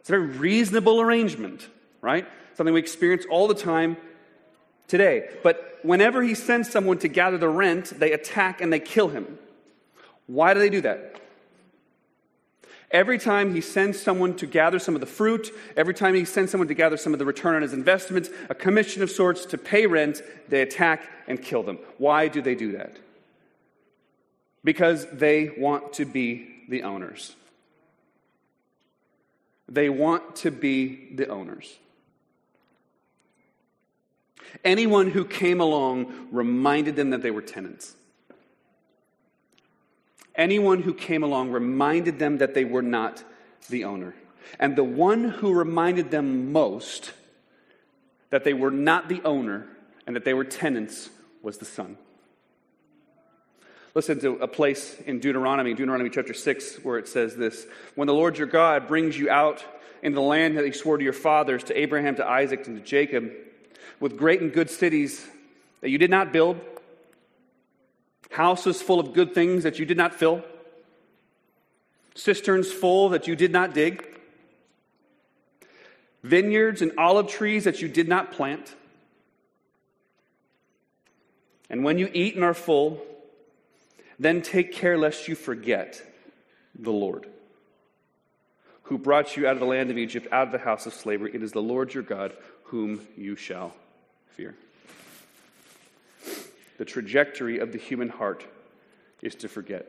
It's 0.00 0.10
a 0.10 0.12
very 0.12 0.26
reasonable 0.26 1.00
arrangement, 1.00 1.68
right? 2.00 2.26
Something 2.54 2.74
we 2.74 2.80
experience 2.80 3.24
all 3.30 3.48
the 3.48 3.54
time 3.54 3.96
today. 4.88 5.28
But 5.42 5.78
whenever 5.82 6.22
he 6.22 6.34
sends 6.34 6.70
someone 6.70 6.98
to 6.98 7.08
gather 7.08 7.38
the 7.38 7.48
rent, 7.48 7.98
they 7.98 8.12
attack 8.12 8.60
and 8.60 8.72
they 8.72 8.80
kill 8.80 9.08
him. 9.08 9.38
Why 10.26 10.54
do 10.54 10.60
they 10.60 10.70
do 10.70 10.80
that? 10.82 11.20
Every 12.90 13.18
time 13.18 13.54
he 13.54 13.60
sends 13.60 14.00
someone 14.00 14.36
to 14.36 14.46
gather 14.46 14.78
some 14.78 14.94
of 14.94 15.00
the 15.00 15.06
fruit, 15.06 15.50
every 15.76 15.94
time 15.94 16.14
he 16.14 16.24
sends 16.24 16.52
someone 16.52 16.68
to 16.68 16.74
gather 16.74 16.96
some 16.96 17.12
of 17.12 17.18
the 17.18 17.24
return 17.24 17.56
on 17.56 17.62
his 17.62 17.72
investments, 17.72 18.30
a 18.48 18.54
commission 18.54 19.02
of 19.02 19.10
sorts 19.10 19.46
to 19.46 19.58
pay 19.58 19.86
rent, 19.86 20.22
they 20.48 20.62
attack 20.62 21.02
and 21.26 21.42
kill 21.42 21.64
them. 21.64 21.78
Why 21.98 22.28
do 22.28 22.40
they 22.40 22.54
do 22.54 22.72
that? 22.72 22.96
Because 24.62 25.06
they 25.06 25.50
want 25.58 25.94
to 25.94 26.04
be 26.04 26.48
the 26.68 26.84
owners. 26.84 27.34
They 29.68 29.88
want 29.88 30.36
to 30.36 30.52
be 30.52 31.08
the 31.14 31.28
owners. 31.28 31.76
Anyone 34.62 35.10
who 35.10 35.24
came 35.24 35.60
along 35.60 36.28
reminded 36.30 36.96
them 36.96 37.10
that 37.10 37.22
they 37.22 37.30
were 37.30 37.42
tenants. 37.42 37.94
Anyone 40.34 40.82
who 40.82 40.94
came 40.94 41.22
along 41.22 41.50
reminded 41.50 42.18
them 42.18 42.38
that 42.38 42.54
they 42.54 42.64
were 42.64 42.82
not 42.82 43.22
the 43.68 43.84
owner. 43.84 44.14
And 44.58 44.76
the 44.76 44.84
one 44.84 45.24
who 45.24 45.52
reminded 45.52 46.10
them 46.10 46.52
most 46.52 47.12
that 48.30 48.44
they 48.44 48.52
were 48.52 48.70
not 48.70 49.08
the 49.08 49.22
owner 49.24 49.66
and 50.06 50.16
that 50.16 50.24
they 50.24 50.34
were 50.34 50.44
tenants 50.44 51.08
was 51.42 51.58
the 51.58 51.64
son. 51.64 51.96
Listen 53.94 54.18
to 54.20 54.32
a 54.38 54.48
place 54.48 55.00
in 55.06 55.20
Deuteronomy, 55.20 55.72
Deuteronomy 55.72 56.10
chapter 56.10 56.34
6, 56.34 56.82
where 56.82 56.98
it 56.98 57.06
says 57.06 57.36
this 57.36 57.64
When 57.94 58.08
the 58.08 58.14
Lord 58.14 58.36
your 58.36 58.48
God 58.48 58.88
brings 58.88 59.16
you 59.16 59.30
out 59.30 59.64
into 60.02 60.16
the 60.16 60.22
land 60.22 60.56
that 60.56 60.64
he 60.64 60.72
swore 60.72 60.98
to 60.98 61.04
your 61.04 61.12
fathers, 61.12 61.62
to 61.64 61.78
Abraham, 61.78 62.16
to 62.16 62.26
Isaac, 62.26 62.66
and 62.66 62.76
to 62.76 62.82
Jacob, 62.84 63.30
with 64.00 64.16
great 64.16 64.40
and 64.40 64.52
good 64.52 64.70
cities 64.70 65.26
that 65.80 65.90
you 65.90 65.98
did 65.98 66.10
not 66.10 66.32
build, 66.32 66.60
houses 68.30 68.82
full 68.82 69.00
of 69.00 69.12
good 69.12 69.34
things 69.34 69.62
that 69.62 69.78
you 69.78 69.84
did 69.84 69.96
not 69.96 70.14
fill, 70.14 70.42
cisterns 72.14 72.70
full 72.70 73.10
that 73.10 73.26
you 73.26 73.36
did 73.36 73.52
not 73.52 73.74
dig, 73.74 74.06
vineyards 76.22 76.82
and 76.82 76.92
olive 76.98 77.28
trees 77.28 77.64
that 77.64 77.82
you 77.82 77.88
did 77.88 78.08
not 78.08 78.32
plant. 78.32 78.74
And 81.70 81.84
when 81.84 81.98
you 81.98 82.10
eat 82.12 82.34
and 82.34 82.44
are 82.44 82.54
full, 82.54 83.02
then 84.18 84.42
take 84.42 84.72
care 84.72 84.96
lest 84.96 85.28
you 85.28 85.34
forget 85.34 86.02
the 86.78 86.92
Lord, 86.92 87.28
who 88.84 88.98
brought 88.98 89.36
you 89.36 89.46
out 89.46 89.54
of 89.54 89.60
the 89.60 89.66
land 89.66 89.90
of 89.90 89.98
Egypt, 89.98 90.28
out 90.32 90.46
of 90.46 90.52
the 90.52 90.58
house 90.58 90.86
of 90.86 90.94
slavery. 90.94 91.30
It 91.34 91.42
is 91.42 91.52
the 91.52 91.62
Lord 91.62 91.94
your 91.94 92.02
God 92.02 92.32
whom 92.64 93.06
you 93.16 93.36
shall 93.36 93.74
fear. 94.36 94.54
The 96.78 96.84
trajectory 96.84 97.58
of 97.58 97.72
the 97.72 97.78
human 97.78 98.08
heart 98.08 98.44
is 99.22 99.34
to 99.36 99.48
forget. 99.48 99.86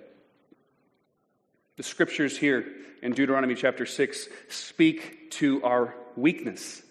The 1.77 1.84
scriptures 1.84 2.38
here 2.38 2.65
in 3.01 3.13
Deuteronomy 3.13 3.55
chapter 3.55 3.86
6 3.86 4.27
speak 4.49 5.31
to 5.31 5.63
our 5.63 5.95
weakness. 6.15 6.81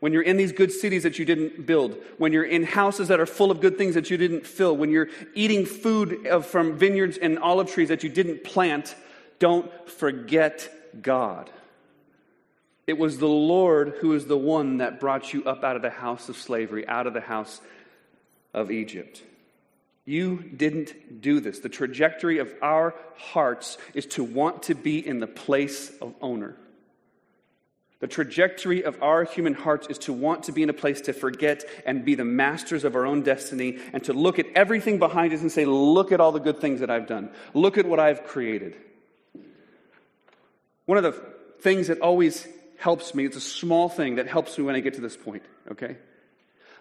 When 0.00 0.12
you're 0.12 0.22
in 0.22 0.36
these 0.36 0.52
good 0.52 0.70
cities 0.70 1.04
that 1.04 1.18
you 1.18 1.24
didn't 1.24 1.64
build, 1.64 1.96
when 2.18 2.32
you're 2.32 2.44
in 2.44 2.62
houses 2.62 3.08
that 3.08 3.20
are 3.20 3.26
full 3.26 3.50
of 3.50 3.60
good 3.60 3.78
things 3.78 3.94
that 3.94 4.10
you 4.10 4.18
didn't 4.18 4.46
fill, 4.46 4.76
when 4.76 4.90
you're 4.90 5.08
eating 5.34 5.64
food 5.64 6.28
from 6.44 6.76
vineyards 6.76 7.16
and 7.16 7.38
olive 7.38 7.70
trees 7.72 7.88
that 7.88 8.02
you 8.02 8.10
didn't 8.10 8.44
plant, 8.44 8.94
don't 9.38 9.70
forget 9.88 10.70
God. 11.00 11.50
It 12.86 12.98
was 12.98 13.18
the 13.18 13.26
Lord 13.26 13.94
who 14.00 14.12
is 14.12 14.26
the 14.26 14.36
one 14.36 14.78
that 14.78 15.00
brought 15.00 15.32
you 15.32 15.44
up 15.44 15.64
out 15.64 15.76
of 15.76 15.82
the 15.82 15.90
house 15.90 16.28
of 16.28 16.36
slavery, 16.36 16.86
out 16.86 17.06
of 17.06 17.14
the 17.14 17.20
house 17.20 17.60
of 18.52 18.70
Egypt. 18.70 19.22
You 20.04 20.36
didn't 20.36 21.22
do 21.22 21.40
this. 21.40 21.60
The 21.60 21.70
trajectory 21.70 22.38
of 22.38 22.52
our 22.60 22.94
hearts 23.16 23.78
is 23.94 24.04
to 24.06 24.24
want 24.24 24.64
to 24.64 24.74
be 24.74 25.06
in 25.06 25.18
the 25.18 25.26
place 25.26 25.90
of 26.02 26.14
owner. 26.20 26.56
The 28.00 28.08
trajectory 28.08 28.84
of 28.84 29.02
our 29.02 29.24
human 29.24 29.54
hearts 29.54 29.86
is 29.86 29.96
to 30.00 30.12
want 30.12 30.42
to 30.42 30.52
be 30.52 30.62
in 30.62 30.68
a 30.68 30.74
place 30.74 31.00
to 31.02 31.14
forget 31.14 31.64
and 31.86 32.04
be 32.04 32.16
the 32.16 32.24
masters 32.24 32.84
of 32.84 32.96
our 32.96 33.06
own 33.06 33.22
destiny 33.22 33.78
and 33.94 34.04
to 34.04 34.12
look 34.12 34.38
at 34.38 34.46
everything 34.54 34.98
behind 34.98 35.32
us 35.32 35.40
and 35.40 35.50
say, 35.50 35.64
Look 35.64 36.12
at 36.12 36.20
all 36.20 36.32
the 36.32 36.38
good 36.38 36.60
things 36.60 36.80
that 36.80 36.90
I've 36.90 37.06
done. 37.06 37.30
Look 37.54 37.78
at 37.78 37.86
what 37.86 37.98
I've 37.98 38.24
created. 38.24 38.76
One 40.84 40.98
of 40.98 41.04
the 41.04 41.12
things 41.60 41.86
that 41.86 42.00
always 42.00 42.46
helps 42.84 43.14
me, 43.14 43.24
it's 43.24 43.38
a 43.38 43.40
small 43.40 43.88
thing 43.88 44.16
that 44.16 44.26
helps 44.26 44.58
me 44.58 44.64
when 44.64 44.74
I 44.74 44.80
get 44.80 44.92
to 44.94 45.00
this 45.00 45.16
point, 45.16 45.42
okay? 45.72 45.96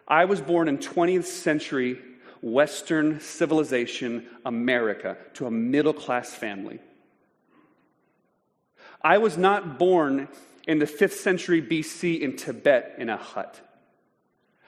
I 0.06 0.26
was 0.26 0.42
born 0.42 0.68
in 0.68 0.78
20th 0.78 1.24
century 1.24 1.98
Western 2.42 3.22
civilization 3.22 4.28
America 4.46 5.16
to 5.36 5.48
a 5.48 5.52
middle 5.52 5.94
class 5.94 6.34
family. 6.34 6.82
I 9.02 9.20
was 9.20 9.38
not 9.38 9.80
born 9.80 10.28
in 10.68 10.80
the 10.80 10.88
5th 10.88 11.14
century 11.14 11.62
BC 11.62 12.20
in 12.20 12.36
Tibet 12.36 12.96
in 12.98 13.08
a 13.08 13.16
hut. 13.16 13.62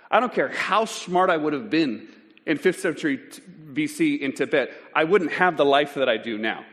I 0.09 0.21
don't 0.21 0.33
care 0.33 0.47
how 0.47 0.85
smart 0.85 1.29
I 1.29 1.35
would 1.35 1.51
have 1.51 1.69
been 1.69 2.07
in 2.45 2.57
5th 2.57 2.79
century 2.79 3.19
BC 3.73 4.21
in 4.21 4.31
Tibet, 4.31 4.71
I 4.93 5.03
wouldn't 5.03 5.33
have 5.33 5.57
the 5.57 5.65
life 5.65 5.95
that 5.95 6.07
I 6.07 6.15
do 6.15 6.37
now. 6.37 6.63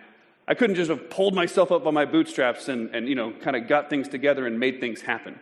I 0.47 0.55
couldn't 0.55 0.77
just 0.77 0.91
have 0.91 1.09
pulled 1.09 1.35
myself 1.35 1.71
up 1.71 1.85
by 1.85 1.91
my 1.91 2.05
bootstraps 2.05 2.69
and, 2.69 2.95
and 2.95 3.09
you 3.09 3.15
know, 3.15 3.33
kind 3.33 3.57
of 3.57 3.69
got 3.69 3.91
things 3.91 4.09
together 4.09 4.47
and 4.47 4.59
made 4.59 4.81
things 4.81 5.01
happen. 5.01 5.39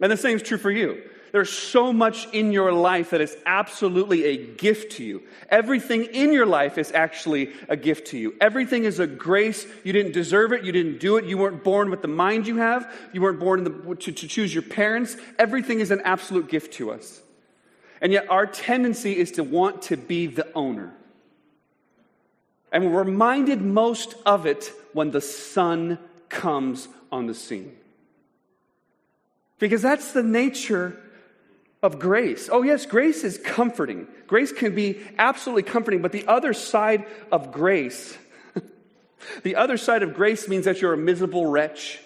And 0.00 0.10
the 0.10 0.16
same 0.16 0.36
is 0.36 0.42
true 0.42 0.58
for 0.58 0.70
you. 0.70 1.02
There's 1.32 1.50
so 1.50 1.92
much 1.92 2.26
in 2.32 2.52
your 2.52 2.72
life 2.72 3.10
that 3.10 3.20
is 3.20 3.36
absolutely 3.44 4.24
a 4.24 4.36
gift 4.36 4.92
to 4.92 5.04
you. 5.04 5.22
Everything 5.50 6.04
in 6.04 6.32
your 6.32 6.46
life 6.46 6.78
is 6.78 6.90
actually 6.92 7.52
a 7.68 7.76
gift 7.76 8.08
to 8.08 8.18
you. 8.18 8.34
Everything 8.40 8.84
is 8.84 8.98
a 8.98 9.06
grace. 9.06 9.66
You 9.84 9.92
didn't 9.92 10.12
deserve 10.12 10.52
it. 10.52 10.64
You 10.64 10.72
didn't 10.72 11.00
do 11.00 11.16
it. 11.16 11.26
You 11.26 11.36
weren't 11.36 11.62
born 11.62 11.90
with 11.90 12.00
the 12.00 12.08
mind 12.08 12.46
you 12.46 12.56
have. 12.56 12.90
You 13.12 13.20
weren't 13.20 13.40
born 13.40 13.64
the, 13.64 13.94
to, 13.96 14.12
to 14.12 14.28
choose 14.28 14.54
your 14.54 14.62
parents. 14.62 15.16
Everything 15.38 15.80
is 15.80 15.90
an 15.90 16.00
absolute 16.02 16.48
gift 16.48 16.72
to 16.74 16.92
us. 16.92 17.20
And 18.00 18.12
yet, 18.12 18.30
our 18.30 18.46
tendency 18.46 19.18
is 19.18 19.32
to 19.32 19.44
want 19.44 19.82
to 19.82 19.96
be 19.96 20.28
the 20.28 20.50
owner. 20.54 20.94
And 22.72 22.84
we're 22.84 23.02
reminded 23.02 23.62
most 23.62 24.14
of 24.26 24.46
it 24.46 24.72
when 24.92 25.10
the 25.10 25.20
Son 25.20 25.98
comes 26.28 26.88
on 27.10 27.26
the 27.26 27.34
scene. 27.34 27.76
Because 29.58 29.82
that's 29.82 30.12
the 30.12 30.22
nature 30.22 30.96
of 31.82 31.98
grace. 31.98 32.48
Oh, 32.50 32.62
yes, 32.62 32.86
grace 32.86 33.24
is 33.24 33.38
comforting. 33.38 34.06
Grace 34.26 34.52
can 34.52 34.74
be 34.74 35.00
absolutely 35.16 35.62
comforting, 35.62 36.02
but 36.02 36.12
the 36.12 36.26
other 36.26 36.52
side 36.52 37.06
of 37.32 37.52
grace, 37.52 38.16
the 39.42 39.56
other 39.56 39.76
side 39.76 40.02
of 40.02 40.14
grace 40.14 40.48
means 40.48 40.64
that 40.64 40.80
you're 40.80 40.92
a 40.92 40.98
miserable 40.98 41.46
wretch, 41.46 42.00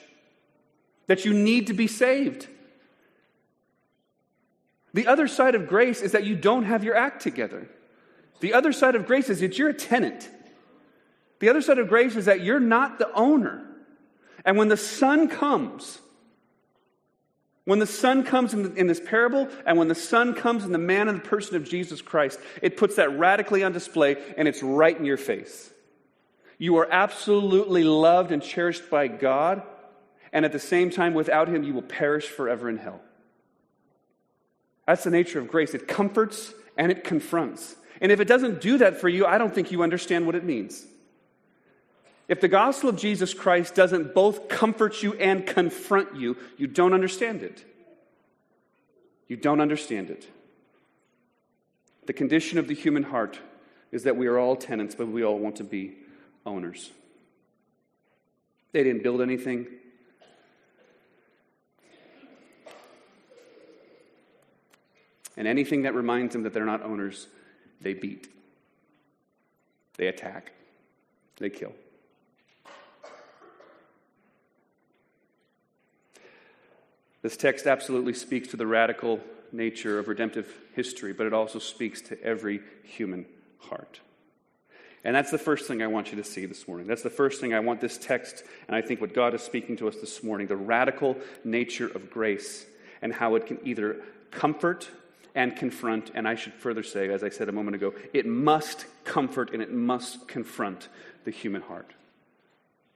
that 1.07 1.25
you 1.25 1.33
need 1.35 1.67
to 1.67 1.75
be 1.75 1.87
saved. 1.87 2.49
The 4.95 5.07
other 5.07 5.27
side 5.27 5.55
of 5.55 5.67
grace 5.67 6.03
is 6.03 6.13
that 6.13 6.25
you 6.25 6.37
don't 6.37 6.65
have 6.65 6.85
your 6.85 6.95
act 6.95 7.23
together. 7.23 7.69
The 8.41 8.53
other 8.53 8.73
side 8.73 8.95
of 8.95 9.07
grace 9.07 9.31
is 9.31 9.41
that 9.41 9.59
you're 9.59 9.71
a 9.71 9.75
tenant. 9.75 10.29
The 11.43 11.49
other 11.49 11.61
side 11.61 11.81
of 11.81 11.89
grace 11.89 12.15
is 12.15 12.27
that 12.27 12.43
you're 12.43 12.61
not 12.61 13.01
the 13.01 13.13
owner. 13.15 13.67
And 14.45 14.57
when 14.57 14.69
the 14.69 14.77
Son 14.77 15.27
comes, 15.27 15.99
when 17.65 17.81
the 17.81 17.87
Son 17.87 18.23
comes 18.23 18.55
in, 18.55 18.77
in, 18.77 18.87
this 18.87 19.01
parable, 19.01 19.49
and 19.67 19.77
when 19.77 19.89
the 19.89 19.97
Son 19.97 20.35
comes 20.35 20.65
in 20.65 20.71
the 20.71 20.79
man 20.79 21.09
and 21.09 21.19
the 21.19 21.29
person 21.29 21.57
of 21.57 21.65
Jesus 21.65 22.01
Christ, 22.01 22.39
it 22.63 22.77
puts 22.77 22.95
that 22.95 23.19
radically 23.19 23.65
on 23.65 23.73
display 23.73 24.19
and 24.37 24.47
it's 24.47 24.63
right 24.63 24.97
in 24.97 25.05
your 25.05 25.17
face. 25.17 25.73
You 26.59 26.77
are 26.77 26.87
absolutely 26.89 27.83
loved 27.83 28.31
and 28.31 28.41
cherished 28.41 28.89
by 28.89 29.09
God, 29.09 29.65
and 30.33 30.45
at 30.45 30.53
the 30.53 30.61
same 30.61 30.91
time, 30.91 31.13
without 31.13 31.49
Him, 31.49 31.65
you 31.65 31.75
will 31.75 31.83
perish 31.83 32.27
forever 32.27 32.69
in 32.69 32.77
hell. 32.77 33.01
That's 34.87 35.03
the 35.03 35.11
nature 35.11 35.41
of 35.41 35.49
grace. 35.49 35.75
It 35.75 35.89
comforts 35.89 36.55
and 36.77 36.93
it 36.93 37.03
confronts. 37.03 37.75
And 38.01 38.13
if 38.13 38.21
it 38.21 38.29
doesn't 38.29 38.61
do 38.61 38.79
that 38.79 39.01
for 39.01 39.09
you, 39.09 39.27
I 39.27 39.39
don't 39.39 39.53
think 39.53 39.73
you 39.73 39.83
understand 39.83 40.25
what 40.25 40.37
it 40.37 40.45
means. 40.45 40.87
If 42.29 42.41
the 42.41 42.49
gospel 42.49 42.89
of 42.89 42.97
Jesus 42.97 43.35
Christ 43.35 43.75
doesn't 43.75 44.15
both 44.15 44.49
comfort 44.49 45.03
you 45.03 45.15
and 45.15 45.47
confront 45.47 46.17
you, 46.17 46.37
you 46.57 46.67
don't 46.67 46.95
understand 46.95 47.43
it. 47.43 47.65
You 49.29 49.37
don't 49.37 49.61
understand 49.61 50.11
it. 50.11 50.29
The 52.07 52.13
condition 52.13 52.59
of 52.59 52.69
the 52.69 52.75
human 52.75 53.03
heart 53.03 53.39
is 53.91 54.05
that 54.05 54.17
we 54.17 54.27
are 54.27 54.39
all 54.39 54.57
tenants, 54.57 54.95
but 54.95 55.09
we 55.09 55.25
all 55.25 55.39
want 55.39 55.57
to 55.57 55.65
be 55.65 55.95
owners. 56.47 56.91
They 58.73 58.83
didn't 58.83 59.03
build 59.03 59.21
anything. 59.21 59.67
And 65.37 65.47
anything 65.47 65.83
that 65.83 65.95
reminds 65.95 66.33
them 66.33 66.43
that 66.43 66.53
they're 66.53 66.65
not 66.65 66.83
owners, 66.83 67.27
they 67.81 67.95
beat. 67.95 68.29
They 69.97 70.09
attack. 70.09 70.53
They 71.39 71.51
kill. 71.51 71.73
This 77.23 77.37
text 77.37 77.67
absolutely 77.67 78.15
speaks 78.15 78.49
to 78.49 78.57
the 78.57 78.67
radical 78.67 79.21
nature 79.53 79.99
of 79.99 80.09
redemptive 80.09 80.53
history, 80.75 81.13
but 81.13 81.27
it 81.27 81.33
also 81.33 81.59
speaks 81.59 82.01
to 82.03 82.23
every 82.23 82.61
human 82.83 83.27
heart. 83.59 84.01
And 85.05 85.15
that's 85.15 85.31
the 85.31 85.39
first 85.39 85.67
thing 85.67 85.83
I 85.83 85.89
want 85.89 86.11
you 86.11 86.17
to 86.19 86.25
see 86.25 86.47
this 86.47 86.67
morning. 86.69 86.87
That's 86.87 87.03
the 87.03 87.11
first 87.11 87.41
thing 87.41 87.55
I 87.55 87.61
want 87.61 87.81
this 87.81 87.99
text, 87.99 88.45
and 88.67 88.77
I 88.77 88.83
think 88.83 89.01
what 89.01 89.15
God 89.15 89.35
is 89.35 89.43
speaking 89.43 89.77
to 89.79 89.89
us 89.89 89.97
this 89.97 90.23
morning 90.23 90.47
the 90.47 90.57
radical 90.57 91.17
nature 91.45 91.89
of 91.89 92.11
grace 92.11 92.67
and 93.01 93.13
how 93.13 93.35
it 93.35 93.47
can 93.47 93.59
either 93.65 93.97
comfort 94.31 94.89
and 95.35 95.57
confront, 95.57 96.11
and 96.15 96.29
I 96.29 96.35
should 96.35 96.53
further 96.55 96.83
say, 96.83 97.09
as 97.09 97.25
I 97.25 97.31
said 97.31 97.49
a 97.49 97.53
moment 97.53 97.75
ago, 97.75 97.95
it 98.13 98.27
must 98.27 98.87
comfort 99.05 99.53
and 99.53 99.63
it 99.63 99.73
must 99.73 100.29
confront 100.29 100.89
the 101.25 101.31
human 101.31 101.63
heart. 101.63 101.91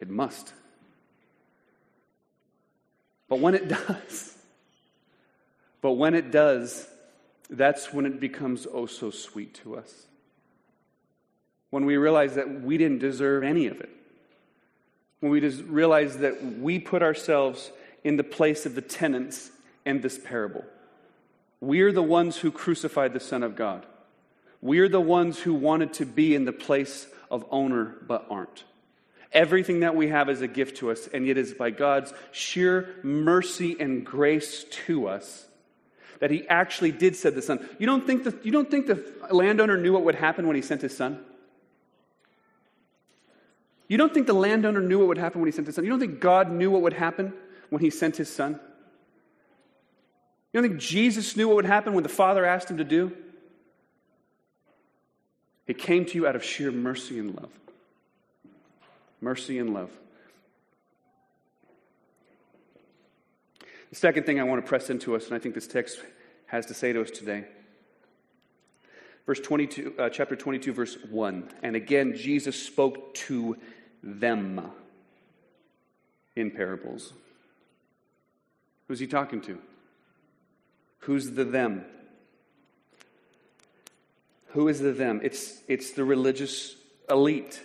It 0.01 0.11
must. 0.11 0.53
But 3.29 3.41
when 3.41 3.55
it 3.55 3.69
does, 3.89 4.37
but 5.81 5.93
when 5.93 6.15
it 6.15 6.31
does, 6.31 6.87
that's 7.49 7.93
when 7.93 8.07
it 8.07 8.21
becomes 8.21 8.67
oh 8.73 8.87
so 8.87 9.11
sweet 9.11 9.55
to 9.63 9.77
us. 9.77 10.07
When 11.71 11.85
we 11.85 11.97
realize 11.97 12.35
that 12.35 12.63
we 12.63 12.79
didn't 12.79 12.99
deserve 12.99 13.43
any 13.43 13.67
of 13.67 13.81
it. 13.81 13.91
When 15.21 15.33
we 15.33 15.41
just 15.41 15.63
realize 15.65 16.19
that 16.19 16.45
we 16.45 16.79
put 16.79 17.03
ourselves 17.03 17.71
in 18.05 18.17
the 18.17 18.25
place 18.25 18.67
of 18.67 18.75
the 18.75 18.83
tenants 18.83 19.51
in 19.85 20.01
this 20.01 20.19
parable. 20.19 20.65
We're 21.61 21.93
the 21.93 22.03
ones 22.03 22.37
who 22.37 22.51
crucified 22.51 23.13
the 23.13 23.21
Son 23.21 23.43
of 23.43 23.57
God. 23.57 23.87
We're 24.61 24.89
the 24.89 25.01
ones 25.01 25.41
who 25.41 25.55
wanted 25.55 25.95
to 25.95 26.07
be 26.07 26.35
in 26.35 26.45
the 26.45 26.53
place 26.53 27.07
of 27.31 27.45
owner 27.51 27.97
but 28.07 28.27
aren't. 28.31 28.65
Everything 29.37 29.81
that 29.81 29.95
we 29.95 30.09
have 30.09 30.31
is 30.31 30.41
a 30.41 30.49
gift 30.49 30.79
to 30.79 30.91
us, 30.91 31.11
and 31.13 31.29
it 31.29 31.37
is 31.37 31.53
by 31.53 31.69
God's 31.69 32.15
sheer 32.33 32.95
mercy 33.03 33.77
and 33.79 34.05
grace 34.05 34.65
to 34.87 35.09
us 35.09 35.45
that 36.21 36.31
He 36.31 36.49
actually 36.49 36.91
did 36.91 37.15
send 37.15 37.37
the 37.37 37.43
Son. 37.43 37.69
You 37.79 37.87
don't 37.87 38.07
think 38.07 38.25
the, 38.25 38.35
you 38.43 38.51
don't 38.51 38.71
think 38.71 38.87
the 38.87 39.05
landowner 39.31 39.77
knew 39.77 39.93
what 39.93 40.05
would 40.05 40.15
happen 40.15 40.47
when 40.47 40.57
he 40.57 40.63
sent 40.63 40.81
his 40.81 40.97
son? 40.97 41.21
You 43.89 43.99
don't 43.99 44.15
think 44.15 44.27
the 44.27 44.33
landowner 44.33 44.81
knew 44.81 45.01
what 45.01 45.09
would 45.09 45.19
happen 45.19 45.43
when 45.43 45.49
he 45.49 45.53
sent 45.53 45.67
his 45.67 45.77
son? 45.77 45.85
You 45.85 45.91
don't 45.91 46.01
think 46.01 46.19
God 46.19 46.51
knew 46.51 46.71
what 46.71 46.81
would 46.81 46.95
happen 46.95 47.35
when 47.69 47.83
he 47.83 47.91
sent 47.91 48.17
his 48.17 48.33
son? 48.33 48.59
You 50.53 50.63
don't 50.63 50.71
think 50.71 50.81
Jesus 50.81 51.37
knew 51.37 51.47
what 51.47 51.57
would 51.57 51.67
happen 51.67 51.93
when 51.93 52.05
the 52.05 52.09
Father 52.09 52.47
asked 52.47 52.71
him 52.71 52.79
to 52.79 52.85
do? 52.85 53.15
He 55.67 55.75
came 55.75 56.07
to 56.07 56.15
you 56.15 56.27
out 56.27 56.37
of 56.37 56.43
sheer 56.43 56.73
mercy 56.73 57.19
and 57.19 57.35
love. 57.35 57.51
Mercy 59.27 59.59
and 59.59 59.75
love. 59.75 59.91
The 63.91 63.97
second 63.97 64.23
thing 64.23 64.39
I 64.39 64.45
want 64.45 64.65
to 64.65 64.69
press 64.69 64.89
into 64.89 65.17
us, 65.17 65.27
and 65.27 65.35
I 65.35 65.41
think 65.41 65.57
this 65.57 65.67
text 65.67 66.01
has 66.47 66.67
to 66.67 66.75
say 66.75 66.93
to 66.93 67.03
us 67.03 67.11
today. 67.11 67.45
Verse 69.27 69.41
22, 69.41 69.95
uh, 69.99 70.11
chapter 70.11 70.37
22, 70.37 70.73
verse 70.73 70.97
1. 71.11 71.51
And 71.65 71.75
again, 71.75 72.15
Jesus 72.15 72.55
spoke 72.55 73.15
to 73.15 73.57
them 74.01 74.71
in 76.37 76.53
parables. 76.53 77.13
Who's 78.87 79.01
he 79.01 79.09
talking 79.09 79.41
to? 79.41 79.59
Who's 81.01 81.33
the 81.33 81.45
them? 81.45 81.85
Who 84.51 84.69
is 84.69 84.79
the 84.79 84.93
them? 84.93 85.19
It's, 85.25 85.63
it's 85.67 85.91
the 85.91 86.05
religious 86.05 86.77
elite, 87.11 87.61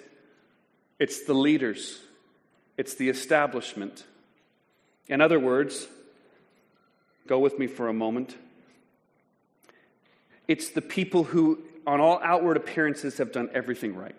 it's 1.01 1.23
the 1.23 1.33
leaders, 1.33 1.99
it's 2.77 2.93
the 2.93 3.09
establishment. 3.09 4.03
In 5.07 5.19
other 5.19 5.39
words, 5.39 5.87
go 7.25 7.39
with 7.39 7.57
me 7.57 7.65
for 7.65 7.87
a 7.87 7.93
moment. 7.93 8.37
It's 10.47 10.69
the 10.69 10.81
people 10.81 11.23
who, 11.23 11.57
on 11.87 11.99
all 11.99 12.19
outward 12.23 12.55
appearances, 12.55 13.17
have 13.17 13.31
done 13.31 13.49
everything 13.51 13.95
right. 13.95 14.13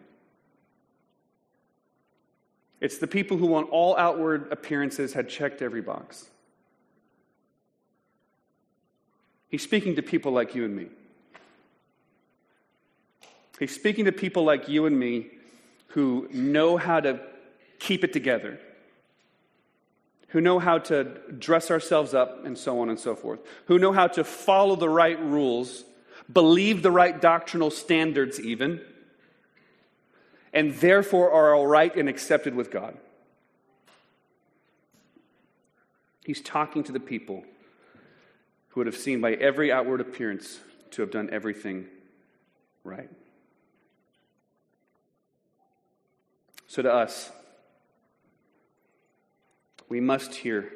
It's 2.81 2.99
the 2.99 3.07
people 3.07 3.37
who, 3.37 3.55
on 3.55 3.63
all 3.63 3.97
outward 3.97 4.49
appearances, 4.51 5.13
had 5.13 5.29
checked 5.29 5.63
every 5.63 5.83
box. 5.83 6.27
He's 9.51 9.63
speaking 9.63 9.95
to 9.95 10.03
people 10.03 10.33
like 10.33 10.57
you 10.57 10.65
and 10.65 10.75
me. 10.75 10.89
He's 13.61 13.73
speaking 13.73 14.07
to 14.07 14.13
people 14.13 14.43
like 14.43 14.69
you 14.69 14.87
and 14.87 14.99
me 14.99 15.31
who 15.93 16.27
know 16.31 16.77
how 16.77 17.01
to 17.01 17.21
keep 17.79 18.03
it 18.03 18.13
together, 18.13 18.59
who 20.29 20.41
know 20.41 20.59
how 20.59 20.79
to 20.79 21.05
dress 21.39 21.71
ourselves 21.71 22.15
up, 22.15 22.45
and 22.47 22.57
so 22.57 22.81
on 22.81 22.89
and 22.89 22.99
so 22.99 23.15
forth, 23.15 23.41
who 23.67 23.79
know 23.79 23.93
how 23.93 24.07
to 24.07 24.25
follow 24.25 24.75
the 24.75 24.89
right 24.89 25.21
rules, 25.21 25.85
believe 26.33 26.83
the 26.83 26.91
right 26.91 27.21
doctrinal 27.21 27.71
standards, 27.71 28.41
even, 28.41 28.81
and 30.53 30.75
therefore 30.77 31.31
are 31.31 31.55
all 31.55 31.67
right 31.67 31.95
and 31.95 32.09
accepted 32.09 32.55
with 32.55 32.71
God. 32.71 32.97
He's 36.25 36.41
talking 36.41 36.85
to 36.85 36.93
the 36.93 37.01
people 37.01 37.45
who 38.69 38.81
would 38.81 38.87
have 38.87 38.97
seen 38.97 39.21
by 39.21 39.33
every 39.35 39.71
outward 39.71 40.01
appearance 40.01 40.61
to 40.93 41.03
have 41.03 41.11
done 41.11 41.29
everything 41.31 41.87
right. 42.85 43.11
So, 46.73 46.81
to 46.81 46.91
us, 46.91 47.31
we 49.91 50.01
must 50.01 50.35
hear 50.35 50.73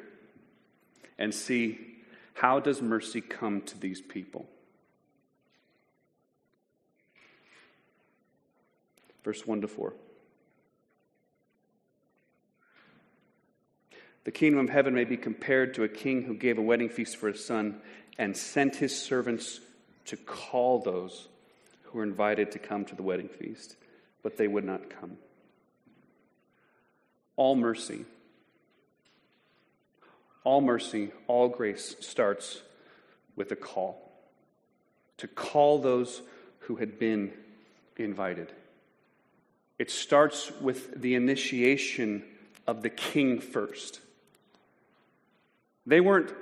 and 1.17 1.33
see 1.33 1.79
how 2.35 2.59
does 2.59 2.83
mercy 2.83 3.19
come 3.19 3.61
to 3.61 3.79
these 3.79 3.99
people? 3.99 4.47
Verse 9.23 9.47
1 9.47 9.61
to 9.61 9.67
4. 9.67 9.95
The 14.25 14.31
kingdom 14.31 14.59
of 14.59 14.69
heaven 14.69 14.93
may 14.93 15.05
be 15.05 15.17
compared 15.17 15.73
to 15.73 15.83
a 15.83 15.89
king 15.89 16.21
who 16.21 16.35
gave 16.35 16.59
a 16.59 16.61
wedding 16.61 16.89
feast 16.89 17.17
for 17.17 17.29
his 17.29 17.43
son 17.43 17.81
and 18.19 18.37
sent 18.37 18.75
his 18.75 18.95
servants 18.95 19.61
to 20.05 20.15
call 20.15 20.77
those 20.77 21.27
who 21.85 21.97
were 21.97 22.03
invited 22.03 22.51
to 22.51 22.59
come 22.59 22.85
to 22.85 22.95
the 22.95 23.01
wedding 23.01 23.29
feast, 23.29 23.77
but 24.21 24.37
they 24.37 24.47
would 24.47 24.63
not 24.63 24.91
come 24.91 25.17
all 27.37 27.55
mercy, 27.55 28.03
all 30.43 30.59
mercy, 30.59 31.11
all 31.27 31.47
grace 31.47 31.95
starts 32.01 32.61
with 33.35 33.51
a 33.51 33.55
call 33.55 34.03
to 35.17 35.27
call 35.27 35.79
those 35.79 36.21
who 36.59 36.75
had 36.75 36.99
been 36.99 37.31
invited. 37.95 38.51
It 39.79 39.91
starts 39.91 40.51
with 40.59 40.99
the 40.99 41.15
initiation 41.15 42.23
of 42.65 42.81
the 42.81 42.89
king 42.89 43.39
first. 43.39 43.99
They 45.85 46.01
weren't, 46.01 46.33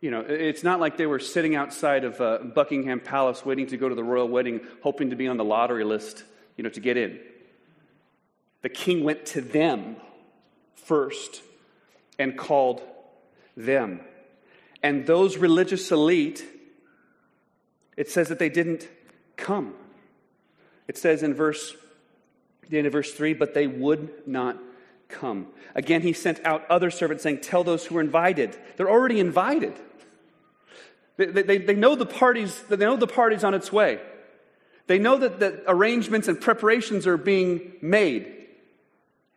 you 0.00 0.10
know, 0.10 0.20
it's 0.20 0.62
not 0.62 0.80
like 0.80 0.96
they 0.96 1.06
were 1.06 1.18
sitting 1.18 1.54
outside 1.54 2.04
of 2.04 2.20
uh, 2.20 2.38
Buckingham 2.38 3.00
Palace 3.00 3.44
waiting 3.44 3.66
to 3.68 3.76
go 3.76 3.88
to 3.88 3.94
the 3.94 4.04
royal 4.04 4.28
wedding, 4.28 4.60
hoping 4.82 5.10
to 5.10 5.16
be 5.16 5.28
on 5.28 5.36
the 5.36 5.44
lottery 5.44 5.84
list, 5.84 6.24
you 6.56 6.64
know, 6.64 6.70
to 6.70 6.80
get 6.80 6.96
in. 6.96 7.18
The 8.62 8.68
king 8.68 9.04
went 9.04 9.26
to 9.26 9.40
them 9.40 9.96
first 10.74 11.42
and 12.18 12.36
called 12.36 12.82
them. 13.56 14.00
And 14.82 15.06
those 15.06 15.36
religious 15.36 15.90
elite, 15.90 16.44
it 17.96 18.10
says 18.10 18.28
that 18.28 18.38
they 18.38 18.48
didn't 18.48 18.88
come. 19.36 19.74
It 20.88 20.98
says 20.98 21.22
in 21.22 21.34
verse, 21.34 21.74
the 22.68 22.78
end 22.78 22.86
of 22.86 22.92
verse 22.92 23.12
3, 23.12 23.34
but 23.34 23.54
they 23.54 23.66
would 23.66 24.26
not 24.26 24.58
come. 25.08 25.46
Again, 25.74 26.02
he 26.02 26.12
sent 26.12 26.44
out 26.44 26.68
other 26.68 26.90
servants 26.90 27.22
saying, 27.22 27.40
Tell 27.40 27.62
those 27.62 27.86
who 27.86 27.96
are 27.98 28.00
invited. 28.00 28.56
They're 28.76 28.90
already 28.90 29.20
invited. 29.20 29.74
They, 31.16 31.26
they, 31.26 31.58
they 31.58 31.74
know 31.74 31.94
the 31.94 32.06
parties, 32.06 32.60
they 32.68 32.76
know 32.76 32.96
the 32.96 33.06
party's 33.06 33.44
on 33.44 33.54
its 33.54 33.70
way. 33.70 34.00
They 34.86 34.98
know 34.98 35.18
that, 35.18 35.38
that 35.40 35.62
arrangements 35.68 36.26
and 36.28 36.40
preparations 36.40 37.06
are 37.06 37.16
being 37.16 37.74
made. 37.80 38.48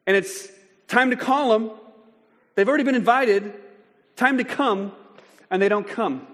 And 0.08 0.18
it's 0.18 0.50
Time 0.88 1.10
to 1.10 1.16
call 1.16 1.50
them. 1.50 1.72
They've 2.56 2.68
already 2.68 2.84
been 2.84 2.96
invited. 2.96 3.54
Time 4.16 4.38
to 4.38 4.44
come, 4.44 4.94
and 5.50 5.62
they 5.62 5.70
don't 5.70 5.88
come. 5.88 6.26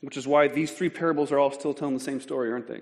Which 0.00 0.16
is 0.16 0.26
why 0.26 0.48
these 0.48 0.72
three 0.72 0.88
parables 0.88 1.32
are 1.32 1.38
all 1.38 1.52
still 1.52 1.74
telling 1.74 1.94
the 1.94 2.00
same 2.00 2.20
story, 2.20 2.52
aren't 2.52 2.68
they? 2.68 2.80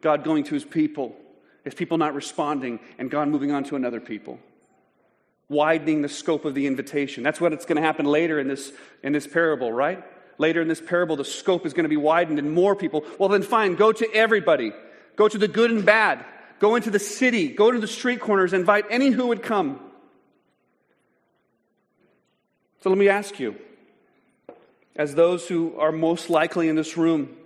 God 0.00 0.24
going 0.24 0.44
to 0.44 0.54
his 0.54 0.64
people, 0.64 1.16
his 1.64 1.74
people 1.74 1.96
not 1.96 2.14
responding, 2.14 2.78
and 2.98 3.10
God 3.10 3.28
moving 3.28 3.52
on 3.52 3.64
to 3.64 3.76
another 3.76 4.00
people. 4.00 4.38
Widening 5.48 6.02
the 6.02 6.08
scope 6.08 6.44
of 6.44 6.54
the 6.54 6.66
invitation. 6.66 7.22
That's 7.22 7.40
what 7.40 7.52
it's 7.52 7.66
going 7.66 7.76
to 7.76 7.82
happen 7.82 8.06
later 8.06 8.38
in 8.38 8.48
this, 8.48 8.72
in 9.02 9.12
this 9.12 9.26
parable, 9.26 9.72
right? 9.72 10.02
Later 10.38 10.60
in 10.60 10.68
this 10.68 10.80
parable, 10.80 11.16
the 11.16 11.24
scope 11.24 11.64
is 11.64 11.72
going 11.72 11.84
to 11.84 11.90
be 11.90 11.96
widened 11.96 12.38
and 12.38 12.52
more 12.52 12.74
people. 12.74 13.04
Well, 13.18 13.28
then 13.28 13.42
fine, 13.42 13.76
go 13.76 13.92
to 13.92 14.12
everybody. 14.14 14.72
Go 15.16 15.28
to 15.28 15.38
the 15.38 15.48
good 15.48 15.70
and 15.70 15.84
bad. 15.84 16.24
Go 16.64 16.76
into 16.76 16.90
the 16.90 16.98
city. 16.98 17.48
Go 17.48 17.70
to 17.70 17.78
the 17.78 17.86
street 17.86 18.20
corners. 18.20 18.54
Invite 18.54 18.86
any 18.88 19.10
who 19.10 19.26
would 19.26 19.42
come. 19.42 19.78
So 22.80 22.88
let 22.88 22.96
me 22.96 23.10
ask 23.10 23.38
you, 23.38 23.56
as 24.96 25.14
those 25.14 25.46
who 25.46 25.78
are 25.78 25.92
most 25.92 26.30
likely 26.30 26.70
in 26.70 26.74
this 26.74 26.96
room 26.96 27.36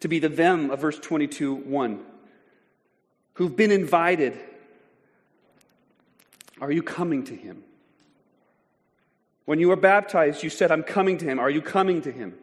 to 0.00 0.08
be 0.08 0.18
the 0.18 0.28
them 0.28 0.72
of 0.72 0.80
verse 0.80 0.98
22 0.98 1.54
1, 1.54 2.00
who've 3.34 3.54
been 3.54 3.70
invited, 3.70 4.36
are 6.60 6.72
you 6.72 6.82
coming 6.82 7.22
to 7.26 7.36
him? 7.36 7.62
When 9.44 9.60
you 9.60 9.68
were 9.68 9.76
baptized, 9.76 10.42
you 10.42 10.50
said, 10.50 10.72
I'm 10.72 10.82
coming 10.82 11.18
to 11.18 11.24
him. 11.24 11.38
Are 11.38 11.50
you 11.50 11.62
coming 11.62 12.02
to 12.02 12.10
him? 12.10 12.34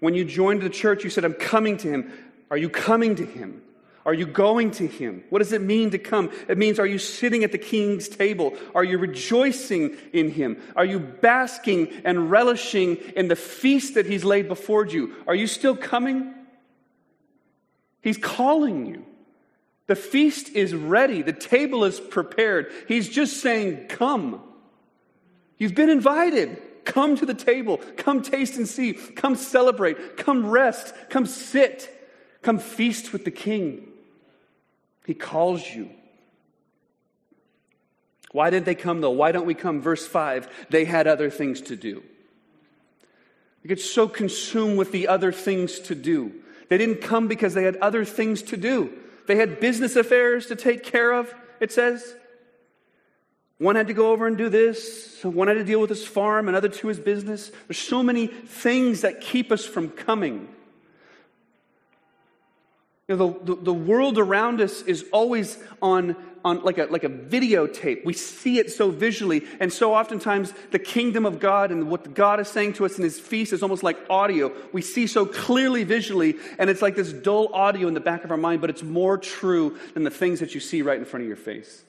When 0.00 0.14
you 0.14 0.24
joined 0.24 0.62
the 0.62 0.70
church, 0.70 1.04
you 1.04 1.10
said, 1.10 1.26
I'm 1.26 1.34
coming 1.34 1.76
to 1.76 1.90
him. 1.90 2.10
Are 2.50 2.56
you 2.56 2.70
coming 2.70 3.16
to 3.16 3.26
him? 3.26 3.60
Are 4.06 4.12
you 4.12 4.26
going 4.26 4.70
to 4.72 4.86
him? 4.86 5.24
What 5.30 5.38
does 5.38 5.52
it 5.52 5.62
mean 5.62 5.90
to 5.92 5.98
come? 5.98 6.30
It 6.46 6.58
means, 6.58 6.78
are 6.78 6.86
you 6.86 6.98
sitting 6.98 7.42
at 7.42 7.52
the 7.52 7.58
king's 7.58 8.06
table? 8.06 8.54
Are 8.74 8.84
you 8.84 8.98
rejoicing 8.98 9.96
in 10.12 10.30
him? 10.30 10.60
Are 10.76 10.84
you 10.84 10.98
basking 10.98 11.88
and 12.04 12.30
relishing 12.30 12.96
in 13.16 13.28
the 13.28 13.36
feast 13.36 13.94
that 13.94 14.04
he's 14.04 14.22
laid 14.22 14.46
before 14.46 14.84
you? 14.86 15.14
Are 15.26 15.34
you 15.34 15.46
still 15.46 15.74
coming? 15.74 16.34
He's 18.02 18.18
calling 18.18 18.84
you. 18.84 19.06
The 19.86 19.96
feast 19.96 20.50
is 20.50 20.74
ready. 20.74 21.22
The 21.22 21.32
table 21.32 21.84
is 21.84 21.98
prepared. 21.98 22.70
He's 22.86 23.08
just 23.08 23.40
saying, 23.40 23.86
Come. 23.88 24.42
You've 25.56 25.74
been 25.74 25.90
invited. 25.90 26.60
Come 26.84 27.16
to 27.16 27.24
the 27.24 27.32
table. 27.32 27.78
Come 27.96 28.20
taste 28.20 28.56
and 28.56 28.68
see. 28.68 28.92
Come 28.92 29.36
celebrate. 29.36 30.18
Come 30.18 30.50
rest. 30.50 30.92
Come 31.08 31.24
sit. 31.24 31.90
Come 32.42 32.58
feast 32.58 33.14
with 33.14 33.24
the 33.24 33.30
king. 33.30 33.88
He 35.06 35.14
calls 35.14 35.66
you. 35.66 35.90
Why 38.32 38.50
didn't 38.50 38.66
they 38.66 38.74
come 38.74 39.00
though? 39.00 39.10
Why 39.10 39.32
don't 39.32 39.46
we 39.46 39.54
come? 39.54 39.80
Verse 39.80 40.06
5 40.06 40.66
they 40.70 40.84
had 40.84 41.06
other 41.06 41.30
things 41.30 41.60
to 41.62 41.76
do. 41.76 42.02
You 43.62 43.68
get 43.68 43.80
so 43.80 44.08
consumed 44.08 44.76
with 44.76 44.92
the 44.92 45.08
other 45.08 45.32
things 45.32 45.78
to 45.80 45.94
do. 45.94 46.32
They 46.68 46.78
didn't 46.78 47.00
come 47.00 47.28
because 47.28 47.54
they 47.54 47.62
had 47.62 47.76
other 47.76 48.04
things 48.04 48.42
to 48.42 48.56
do. 48.56 48.92
They 49.26 49.36
had 49.36 49.60
business 49.60 49.96
affairs 49.96 50.46
to 50.46 50.56
take 50.56 50.82
care 50.82 51.12
of, 51.12 51.34
it 51.60 51.72
says. 51.72 52.14
One 53.58 53.76
had 53.76 53.86
to 53.86 53.94
go 53.94 54.10
over 54.10 54.26
and 54.26 54.36
do 54.36 54.48
this. 54.48 55.22
One 55.22 55.48
had 55.48 55.54
to 55.54 55.64
deal 55.64 55.80
with 55.80 55.90
his 55.90 56.06
farm, 56.06 56.48
another 56.48 56.68
to 56.68 56.88
his 56.88 56.98
business. 56.98 57.50
There's 57.68 57.78
so 57.78 58.02
many 58.02 58.26
things 58.26 59.02
that 59.02 59.20
keep 59.20 59.52
us 59.52 59.64
from 59.64 59.90
coming. 59.90 60.48
You 63.06 63.16
know, 63.16 63.38
the, 63.44 63.54
the, 63.54 63.62
the, 63.64 63.74
world 63.74 64.16
around 64.18 64.62
us 64.62 64.80
is 64.80 65.04
always 65.12 65.58
on, 65.82 66.16
on 66.42 66.62
like, 66.62 66.78
a, 66.78 66.84
like 66.84 67.04
a 67.04 67.10
videotape. 67.10 68.02
We 68.02 68.14
see 68.14 68.58
it 68.58 68.72
so 68.72 68.90
visually. 68.90 69.44
And 69.60 69.70
so 69.70 69.92
oftentimes, 69.92 70.54
the 70.70 70.78
kingdom 70.78 71.26
of 71.26 71.38
God 71.38 71.70
and 71.70 71.90
what 71.90 72.14
God 72.14 72.40
is 72.40 72.48
saying 72.48 72.74
to 72.74 72.86
us 72.86 72.96
in 72.96 73.04
his 73.04 73.20
feast 73.20 73.52
is 73.52 73.62
almost 73.62 73.82
like 73.82 73.98
audio. 74.08 74.50
We 74.72 74.80
see 74.80 75.06
so 75.06 75.26
clearly 75.26 75.84
visually, 75.84 76.36
and 76.58 76.70
it's 76.70 76.80
like 76.80 76.96
this 76.96 77.12
dull 77.12 77.52
audio 77.52 77.88
in 77.88 77.94
the 77.94 78.00
back 78.00 78.24
of 78.24 78.30
our 78.30 78.38
mind, 78.38 78.62
but 78.62 78.70
it's 78.70 78.82
more 78.82 79.18
true 79.18 79.78
than 79.92 80.04
the 80.04 80.10
things 80.10 80.40
that 80.40 80.54
you 80.54 80.60
see 80.60 80.80
right 80.80 80.98
in 80.98 81.04
front 81.04 81.24
of 81.24 81.28
your 81.28 81.36
face. 81.36 81.84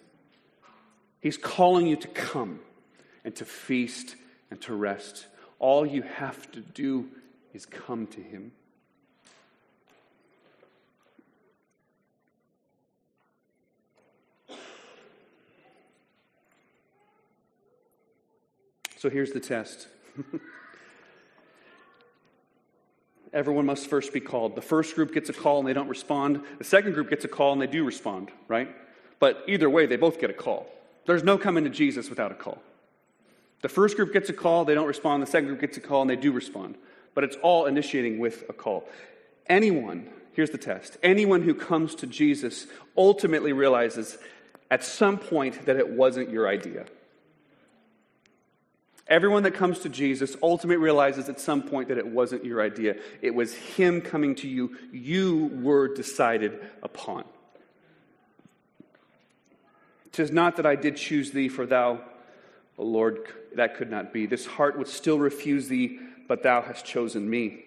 He's 1.21 1.37
calling 1.37 1.87
you 1.87 1.95
to 1.95 2.07
come 2.09 2.59
and 3.23 3.33
to 3.37 3.45
feast 3.45 4.17
and 4.51 4.59
to 4.63 4.75
rest. 4.75 5.27
All 5.59 5.85
you 5.85 6.01
have 6.01 6.51
to 6.51 6.59
do 6.59 7.07
is 7.53 7.65
come 7.65 8.05
to 8.07 8.21
him. 8.21 8.51
So 18.97 19.09
here's 19.09 19.31
the 19.31 19.39
test. 19.39 19.87
Everyone 23.33 23.65
must 23.65 23.87
first 23.87 24.13
be 24.13 24.21
called. 24.21 24.55
The 24.55 24.61
first 24.61 24.95
group 24.95 25.13
gets 25.13 25.29
a 25.29 25.33
call 25.33 25.59
and 25.59 25.67
they 25.67 25.73
don't 25.73 25.89
respond. 25.89 26.41
The 26.57 26.63
second 26.63 26.93
group 26.93 27.09
gets 27.09 27.25
a 27.25 27.27
call 27.27 27.51
and 27.51 27.61
they 27.61 27.67
do 27.67 27.83
respond, 27.83 28.31
right? 28.47 28.73
But 29.19 29.43
either 29.47 29.69
way, 29.69 29.85
they 29.85 29.97
both 29.97 30.21
get 30.21 30.29
a 30.29 30.33
call. 30.33 30.67
There's 31.05 31.23
no 31.23 31.37
coming 31.37 31.65
to 31.65 31.69
Jesus 31.69 32.09
without 32.09 32.31
a 32.31 32.35
call. 32.35 32.61
The 33.61 33.69
first 33.69 33.97
group 33.97 34.13
gets 34.13 34.29
a 34.29 34.33
call, 34.33 34.63
they 34.63 34.73
don't 34.73 34.87
respond. 34.87 35.21
The 35.21 35.27
second 35.27 35.47
group 35.47 35.59
gets 35.59 35.75
a 35.75 35.81
call 35.81 36.01
and 36.01 36.09
they 36.09 36.15
do 36.15 36.31
respond. 36.31 36.75
But 37.13 37.23
it's 37.25 37.35
all 37.41 37.65
initiating 37.65 38.19
with 38.19 38.45
a 38.49 38.53
call. 38.53 38.87
Anyone, 39.47 40.09
here's 40.33 40.51
the 40.51 40.57
test 40.57 40.97
anyone 41.03 41.41
who 41.41 41.53
comes 41.53 41.95
to 41.95 42.07
Jesus 42.07 42.67
ultimately 42.97 43.53
realizes 43.53 44.17
at 44.71 44.83
some 44.83 45.17
point 45.17 45.65
that 45.65 45.75
it 45.75 45.89
wasn't 45.89 46.29
your 46.29 46.47
idea. 46.47 46.85
Everyone 49.07 49.43
that 49.43 49.51
comes 49.51 49.79
to 49.79 49.89
Jesus 49.89 50.35
ultimately 50.41 50.83
realizes 50.83 51.29
at 51.29 51.39
some 51.39 51.61
point 51.61 51.89
that 51.89 51.97
it 51.99 52.07
wasn't 52.07 52.43
your 52.43 52.61
idea. 52.61 52.95
It 53.21 53.35
was 53.35 53.53
Him 53.53 54.01
coming 54.01 54.33
to 54.35 54.47
you. 54.47 54.77
You 54.91 55.51
were 55.61 55.93
decided 55.93 56.59
upon. 56.81 57.23
Tis 60.11 60.31
not 60.31 60.55
that 60.55 60.65
I 60.65 60.75
did 60.75 60.95
choose 60.95 61.31
thee, 61.31 61.49
for 61.49 61.65
thou, 61.65 61.99
O 62.79 62.83
Lord, 62.83 63.27
that 63.55 63.75
could 63.75 63.91
not 63.91 64.11
be. 64.11 64.25
This 64.25 64.45
heart 64.45 64.77
would 64.77 64.87
still 64.87 65.19
refuse 65.19 65.67
thee, 65.67 65.99
but 66.27 66.41
thou 66.41 66.61
hast 66.61 66.85
chosen 66.85 67.29
me. 67.29 67.63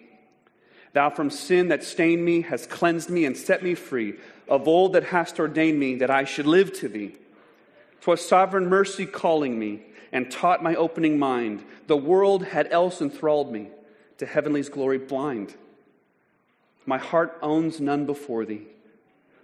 Thou 0.91 1.09
from 1.09 1.29
sin 1.29 1.69
that 1.69 1.83
stained 1.83 2.25
me 2.25 2.41
hast 2.41 2.69
cleansed 2.69 3.09
me 3.09 3.23
and 3.25 3.37
set 3.37 3.63
me 3.63 3.75
free. 3.75 4.15
Of 4.47 4.67
old 4.67 4.93
that 4.93 5.03
hast 5.05 5.39
ordained 5.39 5.79
me 5.79 5.95
that 5.97 6.09
I 6.09 6.23
should 6.25 6.47
live 6.47 6.73
to 6.79 6.89
thee. 6.89 7.15
'Twas 8.01 8.25
sovereign 8.25 8.67
mercy 8.67 9.05
calling 9.05 9.59
me 9.59 9.81
and 10.11 10.29
taught 10.31 10.63
my 10.63 10.75
opening 10.75 11.19
mind. 11.19 11.63
The 11.87 11.97
world 11.97 12.45
had 12.45 12.67
else 12.71 13.01
enthralled 13.01 13.51
me, 13.51 13.69
to 14.17 14.25
heavenly's 14.25 14.69
glory 14.69 14.97
blind. 14.97 15.55
My 16.85 16.97
heart 16.97 17.37
owns 17.41 17.79
none 17.79 18.05
before 18.05 18.45
thee. 18.45 18.67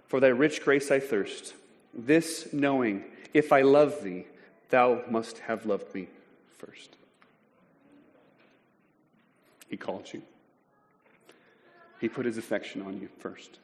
For 0.06 0.20
thy 0.20 0.28
rich 0.28 0.62
grace 0.62 0.90
I 0.90 1.00
thirst. 1.00 1.54
This 1.94 2.52
knowing, 2.52 3.04
if 3.32 3.52
I 3.52 3.62
love 3.62 4.02
thee, 4.02 4.26
thou 4.70 5.02
must 5.08 5.38
have 5.40 5.66
loved 5.66 5.94
me 5.94 6.08
first. 6.58 6.96
He 9.68 9.76
called 9.76 10.12
you. 10.12 10.22
He 12.00 12.08
put 12.08 12.26
his 12.26 12.38
affection 12.38 12.82
on 12.82 13.00
you 13.00 13.08
first. 13.18 13.58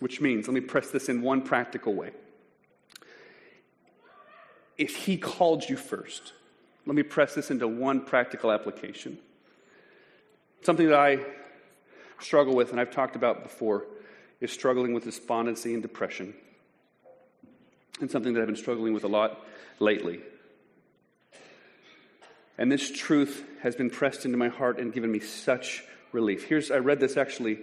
Which 0.00 0.20
means, 0.20 0.46
let 0.46 0.54
me 0.54 0.60
press 0.60 0.90
this 0.90 1.08
in 1.08 1.22
one 1.22 1.42
practical 1.42 1.94
way 1.94 2.12
if 4.78 4.96
He 4.96 5.16
called 5.16 5.68
you 5.68 5.76
first. 5.76 6.32
Let 6.86 6.94
me 6.94 7.02
press 7.02 7.34
this 7.34 7.50
into 7.50 7.66
one 7.66 8.00
practical 8.00 8.52
application. 8.52 9.18
Something 10.62 10.88
that 10.88 10.98
I 10.98 11.18
struggle 12.20 12.54
with, 12.54 12.70
and 12.70 12.80
I've 12.80 12.92
talked 12.92 13.16
about 13.16 13.42
before, 13.42 13.84
is 14.40 14.52
struggling 14.52 14.94
with 14.94 15.04
despondency 15.04 15.74
and 15.74 15.82
depression. 15.82 16.34
And 18.00 18.10
something 18.10 18.34
that 18.34 18.40
I've 18.40 18.46
been 18.46 18.56
struggling 18.56 18.92
with 18.92 19.04
a 19.04 19.08
lot 19.08 19.40
lately. 19.78 20.20
And 22.58 22.70
this 22.70 22.90
truth 22.90 23.44
has 23.62 23.74
been 23.74 23.90
pressed 23.90 24.24
into 24.24 24.36
my 24.36 24.48
heart 24.48 24.78
and 24.78 24.92
given 24.92 25.10
me 25.10 25.20
such 25.20 25.84
relief. 26.12 26.44
Here's, 26.44 26.70
I 26.70 26.78
read 26.78 27.00
this 27.00 27.16
actually, 27.16 27.58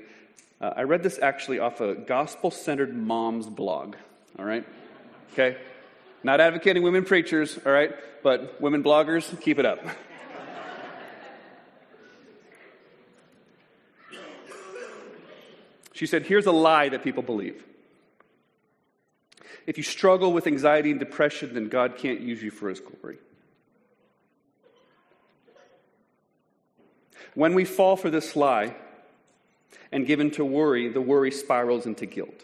uh, 0.61 0.73
I 0.75 0.83
read 0.83 1.03
this 1.03 1.19
actually 1.19 1.59
off 1.59 1.81
a 1.81 1.95
gospel 1.95 2.51
centered 2.51 2.95
mom's 2.95 3.47
blog. 3.47 3.95
All 4.37 4.45
right? 4.45 4.65
Okay? 5.33 5.57
Not 6.23 6.39
advocating 6.39 6.83
women 6.83 7.03
preachers, 7.03 7.59
all 7.65 7.71
right? 7.71 7.91
But 8.23 8.61
women 8.61 8.83
bloggers, 8.83 9.39
keep 9.41 9.59
it 9.59 9.65
up. 9.65 9.79
She 15.93 16.07
said, 16.07 16.25
Here's 16.25 16.47
a 16.47 16.51
lie 16.51 16.89
that 16.89 17.03
people 17.03 17.23
believe. 17.23 17.63
If 19.65 19.77
you 19.77 19.83
struggle 19.83 20.33
with 20.33 20.47
anxiety 20.47 20.91
and 20.91 20.99
depression, 20.99 21.53
then 21.53 21.69
God 21.69 21.97
can't 21.97 22.19
use 22.19 22.43
you 22.43 22.51
for 22.51 22.67
his 22.67 22.81
glory. 22.81 23.17
When 27.35 27.53
we 27.53 27.63
fall 27.63 27.95
for 27.95 28.09
this 28.09 28.35
lie 28.35 28.75
and 29.91 30.05
give 30.05 30.19
in 30.19 30.31
to 30.31 30.43
worry, 30.43 30.89
the 30.89 31.01
worry 31.01 31.31
spirals 31.31 31.85
into 31.85 32.05
guilt. 32.05 32.43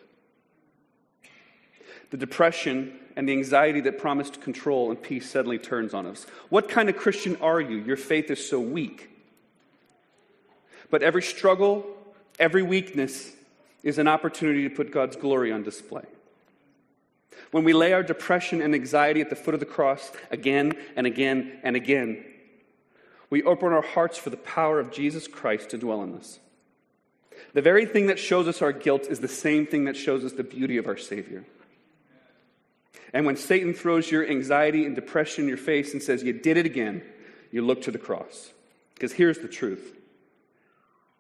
The 2.10 2.18
depression 2.18 2.94
and 3.16 3.28
the 3.28 3.34
anxiety 3.34 3.82
that 3.82 3.98
promised 3.98 4.42
control 4.42 4.90
and 4.90 5.02
peace 5.02 5.30
suddenly 5.30 5.60
turns 5.60 5.94
on 5.94 6.06
us. 6.06 6.26
What 6.50 6.70
kind 6.70 6.90
of 6.90 6.98
Christian 6.98 7.38
are 7.42 7.62
you? 7.62 7.78
Your 7.78 7.98
faith 7.98 8.32
is 8.32 8.48
so 8.48 8.60
weak. 8.60 9.10
But 10.90 11.04
every 11.04 11.22
struggle, 11.22 11.86
every 12.40 12.64
weakness 12.64 13.32
is 13.84 13.98
an 13.98 14.08
opportunity 14.08 14.68
to 14.68 14.76
put 14.76 14.92
God's 14.92 15.16
glory 15.16 15.52
on 15.52 15.64
display. 15.64 16.06
When 17.52 17.64
we 17.64 17.74
lay 17.74 17.94
our 17.94 18.04
depression 18.04 18.62
and 18.62 18.76
anxiety 18.76 19.22
at 19.22 19.30
the 19.30 19.36
foot 19.36 19.54
of 19.54 19.60
the 19.60 19.66
cross 19.66 20.12
again 20.30 20.74
and 20.96 21.08
again 21.08 21.60
and 21.64 21.76
again, 21.76 22.24
we 23.30 23.44
open 23.44 23.72
our 23.72 23.82
hearts 23.82 24.18
for 24.18 24.30
the 24.30 24.38
power 24.38 24.80
of 24.80 24.92
Jesus 24.92 25.28
Christ 25.28 25.70
to 25.70 25.78
dwell 25.78 26.04
in 26.04 26.16
us. 26.16 26.40
The 27.54 27.62
very 27.62 27.86
thing 27.86 28.08
that 28.08 28.20
shows 28.20 28.48
us 28.48 28.62
our 28.62 28.72
guilt 28.72 29.08
is 29.10 29.20
the 29.20 29.28
same 29.28 29.66
thing 29.66 29.86
that 29.86 29.96
shows 29.96 30.26
us 30.26 30.34
the 30.34 30.44
beauty 30.44 30.78
of 30.78 30.88
our 30.88 30.98
Savior. 30.98 31.46
And 33.14 33.26
when 33.26 33.38
Satan 33.38 33.74
throws 33.74 34.12
your 34.12 34.28
anxiety 34.28 34.86
and 34.86 34.96
depression 34.96 35.44
in 35.44 35.48
your 35.48 35.58
face 35.58 35.94
and 35.94 36.02
says, 36.02 36.24
You 36.24 36.34
did 36.34 36.58
it 36.58 36.66
again, 36.66 37.04
you 37.52 37.64
look 37.64 37.82
to 37.84 37.92
the 37.92 37.98
cross. 37.98 38.52
Because 38.94 39.14
here's 39.14 39.40
the 39.40 39.48
truth 39.48 39.96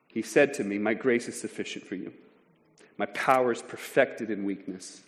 He 0.07 0.21
said 0.21 0.53
to 0.55 0.63
me, 0.63 0.77
My 0.77 0.93
grace 0.93 1.27
is 1.27 1.39
sufficient 1.39 1.85
for 1.85 1.95
you, 1.95 2.13
my 2.97 3.07
power 3.07 3.51
is 3.51 3.61
perfected 3.61 4.29
in 4.29 4.43
weakness. 4.43 5.01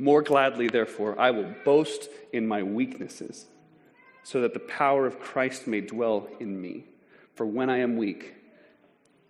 More 0.00 0.22
gladly, 0.22 0.68
therefore, 0.68 1.18
I 1.18 1.32
will 1.32 1.52
boast 1.64 2.08
in 2.32 2.46
my 2.46 2.62
weaknesses, 2.62 3.46
so 4.22 4.42
that 4.42 4.54
the 4.54 4.60
power 4.60 5.06
of 5.06 5.18
Christ 5.18 5.66
may 5.66 5.80
dwell 5.80 6.28
in 6.38 6.60
me. 6.60 6.84
For 7.34 7.44
when 7.44 7.68
I 7.68 7.78
am 7.78 7.96
weak, 7.96 8.34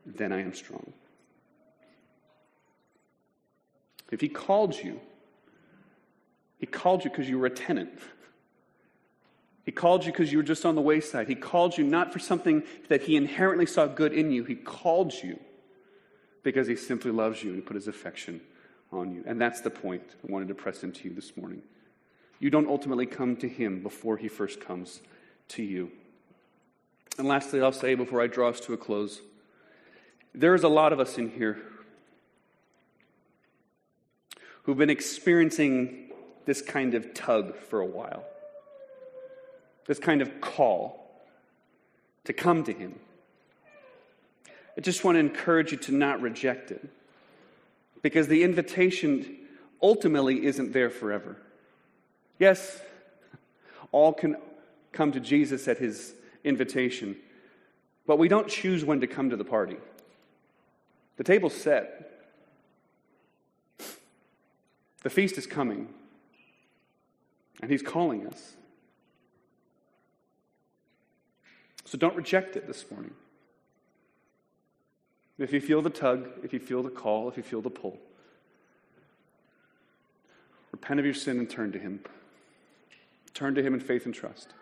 then 0.04 0.30
I 0.30 0.40
am 0.40 0.52
strong. 0.52 0.92
If 4.10 4.20
He 4.20 4.28
called 4.28 4.76
you, 4.76 5.00
He 6.58 6.66
called 6.66 7.04
you 7.04 7.10
because 7.10 7.28
you 7.28 7.38
were 7.38 7.46
a 7.46 7.50
tenant. 7.50 7.98
He 9.64 9.72
called 9.72 10.04
you 10.04 10.12
because 10.12 10.32
you 10.32 10.38
were 10.38 10.44
just 10.44 10.64
on 10.64 10.74
the 10.74 10.80
wayside. 10.80 11.28
He 11.28 11.34
called 11.34 11.76
you 11.76 11.84
not 11.84 12.12
for 12.12 12.18
something 12.18 12.62
that 12.88 13.02
He 13.02 13.16
inherently 13.16 13.66
saw 13.66 13.86
good 13.86 14.12
in 14.12 14.30
you. 14.30 14.44
He 14.44 14.54
called 14.54 15.12
you 15.22 15.38
because 16.42 16.66
He 16.66 16.76
simply 16.76 17.10
loves 17.10 17.42
you 17.42 17.52
and 17.52 17.64
put 17.64 17.74
His 17.74 17.86
affection 17.86 18.40
on 18.90 19.12
you. 19.12 19.22
And 19.26 19.40
that's 19.40 19.60
the 19.60 19.70
point 19.70 20.02
I 20.26 20.32
wanted 20.32 20.48
to 20.48 20.54
press 20.54 20.82
into 20.82 21.08
you 21.08 21.14
this 21.14 21.36
morning. 21.36 21.62
You 22.40 22.50
don't 22.50 22.68
ultimately 22.68 23.06
come 23.06 23.36
to 23.36 23.48
Him 23.48 23.82
before 23.82 24.16
He 24.16 24.28
first 24.28 24.60
comes 24.60 25.00
to 25.48 25.62
you. 25.62 25.92
And 27.18 27.28
lastly, 27.28 27.60
I'll 27.60 27.72
say 27.72 27.94
before 27.94 28.22
I 28.22 28.26
draw 28.26 28.48
us 28.48 28.60
to 28.60 28.72
a 28.72 28.76
close 28.76 29.20
there 30.34 30.54
is 30.54 30.62
a 30.62 30.68
lot 30.68 30.92
of 30.92 31.00
us 31.00 31.18
in 31.18 31.30
here 31.30 31.58
who've 34.62 34.76
been 34.76 34.90
experiencing 34.90 36.07
this 36.48 36.62
kind 36.62 36.94
of 36.94 37.12
tug 37.12 37.54
for 37.54 37.80
a 37.80 37.84
while, 37.84 38.24
this 39.86 39.98
kind 39.98 40.22
of 40.22 40.40
call 40.40 41.10
to 42.24 42.32
come 42.32 42.64
to 42.64 42.72
Him. 42.72 42.98
I 44.74 44.80
just 44.80 45.04
want 45.04 45.16
to 45.16 45.20
encourage 45.20 45.72
you 45.72 45.76
to 45.76 45.92
not 45.92 46.22
reject 46.22 46.70
it 46.70 46.88
because 48.00 48.28
the 48.28 48.42
invitation 48.42 49.36
ultimately 49.82 50.46
isn't 50.46 50.72
there 50.72 50.88
forever. 50.88 51.36
Yes, 52.38 52.80
all 53.92 54.14
can 54.14 54.36
come 54.90 55.12
to 55.12 55.20
Jesus 55.20 55.68
at 55.68 55.76
his 55.76 56.14
invitation, 56.44 57.14
but 58.06 58.18
we 58.18 58.26
don't 58.26 58.48
choose 58.48 58.86
when 58.86 59.02
to 59.02 59.06
come 59.06 59.28
to 59.28 59.36
the 59.36 59.44
party. 59.44 59.76
The 61.18 61.24
table's 61.24 61.54
set. 61.54 62.24
The 65.02 65.10
feast 65.10 65.36
is 65.36 65.46
coming, 65.46 65.88
and 67.60 67.70
he's 67.70 67.82
calling 67.82 68.26
us. 68.26 68.56
So 71.84 71.96
don't 71.96 72.16
reject 72.16 72.56
it 72.56 72.66
this 72.66 72.84
morning. 72.90 73.12
If 75.38 75.52
you 75.52 75.60
feel 75.60 75.80
the 75.80 75.90
tug, 75.90 76.28
if 76.42 76.52
you 76.52 76.58
feel 76.58 76.82
the 76.82 76.90
call, 76.90 77.28
if 77.28 77.36
you 77.36 77.42
feel 77.42 77.62
the 77.62 77.70
pull, 77.70 77.96
repent 80.72 81.00
of 81.00 81.06
your 81.06 81.14
sin 81.14 81.38
and 81.38 81.48
turn 81.48 81.72
to 81.72 81.78
Him. 81.78 82.00
Turn 83.34 83.54
to 83.54 83.62
Him 83.62 83.72
in 83.72 83.80
faith 83.80 84.04
and 84.04 84.14
trust. 84.14 84.52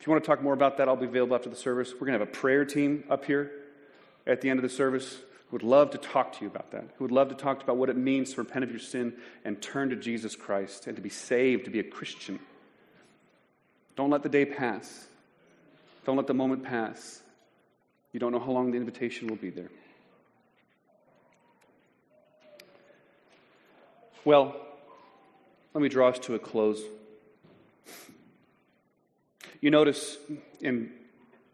If 0.00 0.06
you 0.06 0.10
want 0.10 0.24
to 0.24 0.26
talk 0.26 0.42
more 0.42 0.54
about 0.54 0.78
that, 0.78 0.88
I'll 0.88 0.96
be 0.96 1.06
available 1.06 1.36
after 1.36 1.50
the 1.50 1.56
service. 1.56 1.92
We're 1.92 2.06
going 2.06 2.14
to 2.14 2.18
have 2.18 2.28
a 2.28 2.32
prayer 2.32 2.64
team 2.64 3.04
up 3.08 3.24
here 3.24 3.52
at 4.26 4.40
the 4.40 4.50
end 4.50 4.58
of 4.58 4.62
the 4.62 4.68
service 4.68 5.18
who 5.52 5.56
would 5.56 5.62
love 5.62 5.90
to 5.90 5.98
talk 5.98 6.32
to 6.32 6.40
you 6.40 6.46
about 6.50 6.70
that, 6.70 6.82
who 6.96 7.04
would 7.04 7.12
love 7.12 7.28
to 7.28 7.34
talk 7.34 7.62
about 7.62 7.76
what 7.76 7.90
it 7.90 7.96
means 7.96 8.32
to 8.32 8.40
repent 8.40 8.64
of 8.64 8.70
your 8.70 8.80
sin 8.80 9.12
and 9.44 9.60
turn 9.60 9.90
to 9.90 9.96
Jesus 9.96 10.34
Christ 10.34 10.86
and 10.86 10.96
to 10.96 11.02
be 11.02 11.10
saved, 11.10 11.66
to 11.66 11.70
be 11.70 11.78
a 11.78 11.84
Christian. 11.84 12.38
Don't 13.94 14.08
let 14.08 14.22
the 14.22 14.30
day 14.30 14.46
pass. 14.46 15.08
Don't 16.06 16.16
let 16.16 16.26
the 16.26 16.32
moment 16.32 16.64
pass. 16.64 17.20
You 18.12 18.18
don't 18.18 18.32
know 18.32 18.40
how 18.40 18.50
long 18.50 18.70
the 18.70 18.78
invitation 18.78 19.28
will 19.28 19.36
be 19.36 19.50
there. 19.50 19.68
Well, 24.24 24.56
let 25.74 25.82
me 25.82 25.90
draw 25.90 26.08
us 26.08 26.18
to 26.20 26.34
a 26.34 26.38
close. 26.38 26.80
You 29.60 29.70
notice 29.70 30.16
in 30.62 30.92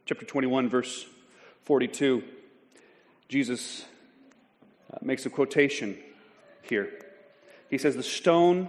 chapter 0.06 0.24
21, 0.24 0.68
verse 0.68 1.04
42, 1.64 2.22
Jesus 3.28 3.84
Uh, 4.92 4.98
makes 5.02 5.26
a 5.26 5.30
quotation 5.30 5.98
here. 6.62 6.90
He 7.70 7.78
says, 7.78 7.96
The 7.96 8.02
stone 8.02 8.68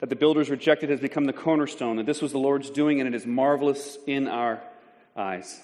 that 0.00 0.08
the 0.08 0.16
builders 0.16 0.50
rejected 0.50 0.90
has 0.90 1.00
become 1.00 1.24
the 1.24 1.32
cornerstone, 1.32 1.98
and 1.98 2.08
this 2.08 2.20
was 2.20 2.32
the 2.32 2.38
Lord's 2.38 2.70
doing, 2.70 3.00
and 3.00 3.08
it 3.08 3.14
is 3.14 3.26
marvelous 3.26 3.96
in 4.06 4.28
our 4.28 4.60
eyes. 5.16 5.60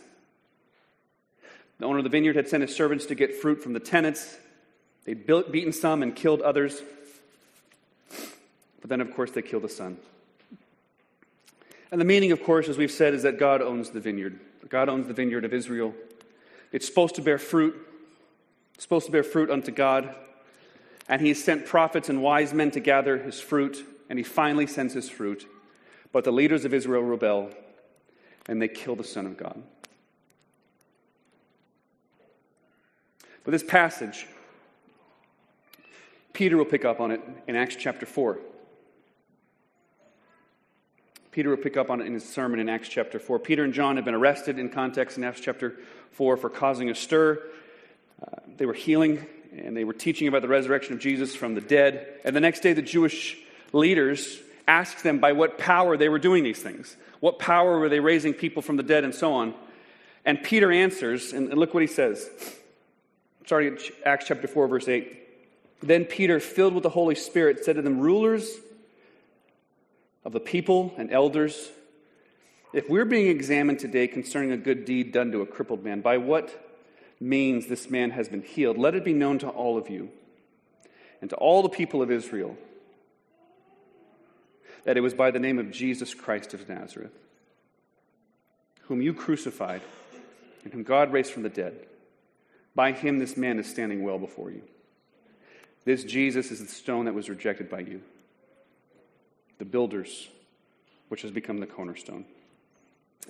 The 1.78 1.86
owner 1.86 1.98
of 1.98 2.04
the 2.04 2.10
vineyard 2.10 2.36
had 2.36 2.48
sent 2.48 2.62
his 2.62 2.74
servants 2.74 3.06
to 3.06 3.14
get 3.14 3.34
fruit 3.34 3.62
from 3.62 3.72
the 3.72 3.80
tenants. 3.80 4.36
They'd 5.04 5.26
built, 5.26 5.50
beaten 5.50 5.72
some 5.72 6.02
and 6.02 6.14
killed 6.14 6.42
others. 6.42 6.80
But 8.80 8.90
then, 8.90 9.00
of 9.00 9.14
course, 9.14 9.30
they 9.30 9.42
killed 9.42 9.64
the 9.64 9.68
son. 9.68 9.96
And 11.90 12.00
the 12.00 12.04
meaning, 12.04 12.32
of 12.32 12.42
course, 12.44 12.68
as 12.68 12.78
we've 12.78 12.90
said, 12.90 13.14
is 13.14 13.24
that 13.24 13.38
God 13.38 13.62
owns 13.62 13.90
the 13.90 14.00
vineyard. 14.00 14.38
God 14.68 14.88
owns 14.88 15.08
the 15.08 15.14
vineyard 15.14 15.44
of 15.44 15.52
Israel. 15.52 15.94
It's 16.70 16.86
supposed 16.86 17.16
to 17.16 17.22
bear 17.22 17.38
fruit. 17.38 17.74
Supposed 18.80 19.04
to 19.04 19.12
bear 19.12 19.22
fruit 19.22 19.50
unto 19.50 19.70
God. 19.70 20.14
And 21.06 21.20
he 21.20 21.34
sent 21.34 21.66
prophets 21.66 22.08
and 22.08 22.22
wise 22.22 22.54
men 22.54 22.70
to 22.70 22.80
gather 22.80 23.18
his 23.18 23.38
fruit, 23.38 23.86
and 24.08 24.18
he 24.18 24.22
finally 24.22 24.66
sends 24.66 24.94
his 24.94 25.10
fruit. 25.10 25.46
But 26.12 26.24
the 26.24 26.32
leaders 26.32 26.64
of 26.64 26.72
Israel 26.72 27.02
rebel, 27.02 27.50
and 28.48 28.60
they 28.60 28.68
kill 28.68 28.96
the 28.96 29.04
Son 29.04 29.26
of 29.26 29.36
God. 29.36 29.62
But 33.44 33.50
this 33.50 33.62
passage, 33.62 34.26
Peter 36.32 36.56
will 36.56 36.64
pick 36.64 36.86
up 36.86 37.00
on 37.00 37.10
it 37.10 37.20
in 37.46 37.56
Acts 37.56 37.76
chapter 37.76 38.06
4. 38.06 38.38
Peter 41.32 41.50
will 41.50 41.58
pick 41.58 41.76
up 41.76 41.90
on 41.90 42.00
it 42.00 42.06
in 42.06 42.14
his 42.14 42.26
sermon 42.26 42.58
in 42.58 42.70
Acts 42.70 42.88
chapter 42.88 43.18
4. 43.18 43.38
Peter 43.40 43.62
and 43.62 43.74
John 43.74 43.96
have 43.96 44.06
been 44.06 44.14
arrested 44.14 44.58
in 44.58 44.70
context 44.70 45.18
in 45.18 45.24
Acts 45.24 45.40
chapter 45.40 45.76
4 46.12 46.38
for 46.38 46.48
causing 46.48 46.88
a 46.88 46.94
stir. 46.94 47.42
Uh, 48.22 48.40
they 48.56 48.66
were 48.66 48.74
healing 48.74 49.26
and 49.56 49.76
they 49.76 49.84
were 49.84 49.92
teaching 49.92 50.28
about 50.28 50.42
the 50.42 50.48
resurrection 50.48 50.94
of 50.94 51.00
Jesus 51.00 51.34
from 51.34 51.54
the 51.54 51.60
dead. 51.60 52.20
And 52.24 52.36
the 52.36 52.40
next 52.40 52.60
day, 52.60 52.72
the 52.72 52.82
Jewish 52.82 53.36
leaders 53.72 54.38
asked 54.68 55.02
them 55.02 55.18
by 55.18 55.32
what 55.32 55.58
power 55.58 55.96
they 55.96 56.08
were 56.08 56.18
doing 56.18 56.44
these 56.44 56.62
things. 56.62 56.96
What 57.18 57.38
power 57.38 57.78
were 57.78 57.88
they 57.88 58.00
raising 58.00 58.32
people 58.32 58.62
from 58.62 58.76
the 58.76 58.82
dead 58.82 59.04
and 59.04 59.14
so 59.14 59.32
on? 59.32 59.54
And 60.24 60.42
Peter 60.42 60.70
answers, 60.70 61.32
and 61.32 61.52
look 61.54 61.74
what 61.74 61.82
he 61.82 61.86
says 61.86 62.28
starting 63.50 63.74
at 63.74 63.80
Acts 64.06 64.26
chapter 64.28 64.46
4, 64.46 64.68
verse 64.68 64.86
8. 64.86 65.18
Then 65.82 66.04
Peter, 66.04 66.38
filled 66.38 66.72
with 66.72 66.84
the 66.84 66.90
Holy 66.90 67.16
Spirit, 67.16 67.64
said 67.64 67.74
to 67.74 67.82
them, 67.82 67.98
Rulers 67.98 68.48
of 70.24 70.32
the 70.32 70.38
people 70.38 70.94
and 70.96 71.10
elders, 71.10 71.70
if 72.72 72.88
we're 72.88 73.04
being 73.04 73.26
examined 73.26 73.80
today 73.80 74.06
concerning 74.06 74.52
a 74.52 74.56
good 74.56 74.84
deed 74.84 75.10
done 75.10 75.32
to 75.32 75.40
a 75.40 75.46
crippled 75.46 75.82
man, 75.82 76.00
by 76.00 76.18
what 76.18 76.69
means 77.20 77.66
this 77.66 77.90
man 77.90 78.10
has 78.10 78.28
been 78.28 78.42
healed, 78.42 78.78
let 78.78 78.94
it 78.94 79.04
be 79.04 79.12
known 79.12 79.38
to 79.38 79.48
all 79.48 79.76
of 79.76 79.90
you 79.90 80.08
and 81.20 81.28
to 81.30 81.36
all 81.36 81.62
the 81.62 81.68
people 81.68 82.00
of 82.02 82.10
Israel 82.10 82.56
that 84.84 84.96
it 84.96 85.00
was 85.00 85.14
by 85.14 85.30
the 85.30 85.38
name 85.38 85.58
of 85.58 85.70
Jesus 85.70 86.14
Christ 86.14 86.54
of 86.54 86.68
Nazareth, 86.68 87.12
whom 88.82 89.02
you 89.02 89.12
crucified 89.12 89.82
and 90.64 90.72
whom 90.72 90.82
God 90.82 91.12
raised 91.12 91.32
from 91.32 91.42
the 91.42 91.48
dead. 91.48 91.74
By 92.74 92.92
him, 92.92 93.18
this 93.18 93.36
man 93.36 93.58
is 93.58 93.68
standing 93.68 94.02
well 94.02 94.18
before 94.18 94.50
you. 94.50 94.62
This 95.84 96.04
Jesus 96.04 96.50
is 96.50 96.60
the 96.60 96.66
stone 96.66 97.06
that 97.06 97.14
was 97.14 97.28
rejected 97.28 97.68
by 97.68 97.80
you, 97.80 98.02
the 99.58 99.64
builders, 99.64 100.28
which 101.08 101.22
has 101.22 101.30
become 101.30 101.58
the 101.58 101.66
cornerstone. 101.66 102.24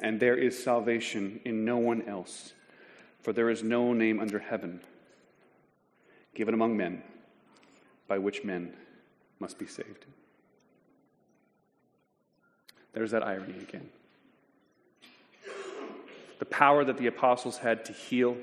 And 0.00 0.20
there 0.20 0.36
is 0.36 0.62
salvation 0.62 1.40
in 1.44 1.64
no 1.64 1.78
one 1.78 2.02
else, 2.02 2.52
for 3.22 3.32
there 3.32 3.50
is 3.50 3.62
no 3.62 3.92
name 3.92 4.20
under 4.20 4.38
heaven 4.38 4.80
given 6.34 6.54
among 6.54 6.76
men 6.76 7.02
by 8.08 8.18
which 8.18 8.44
men 8.44 8.72
must 9.38 9.58
be 9.58 9.66
saved. 9.66 10.06
There's 12.92 13.10
that 13.12 13.22
irony 13.22 13.58
again. 13.60 13.88
the 16.38 16.44
power 16.46 16.84
that 16.84 16.96
the 16.96 17.06
apostles 17.06 17.58
had 17.58 17.84
to 17.84 17.92
heal, 17.92 18.36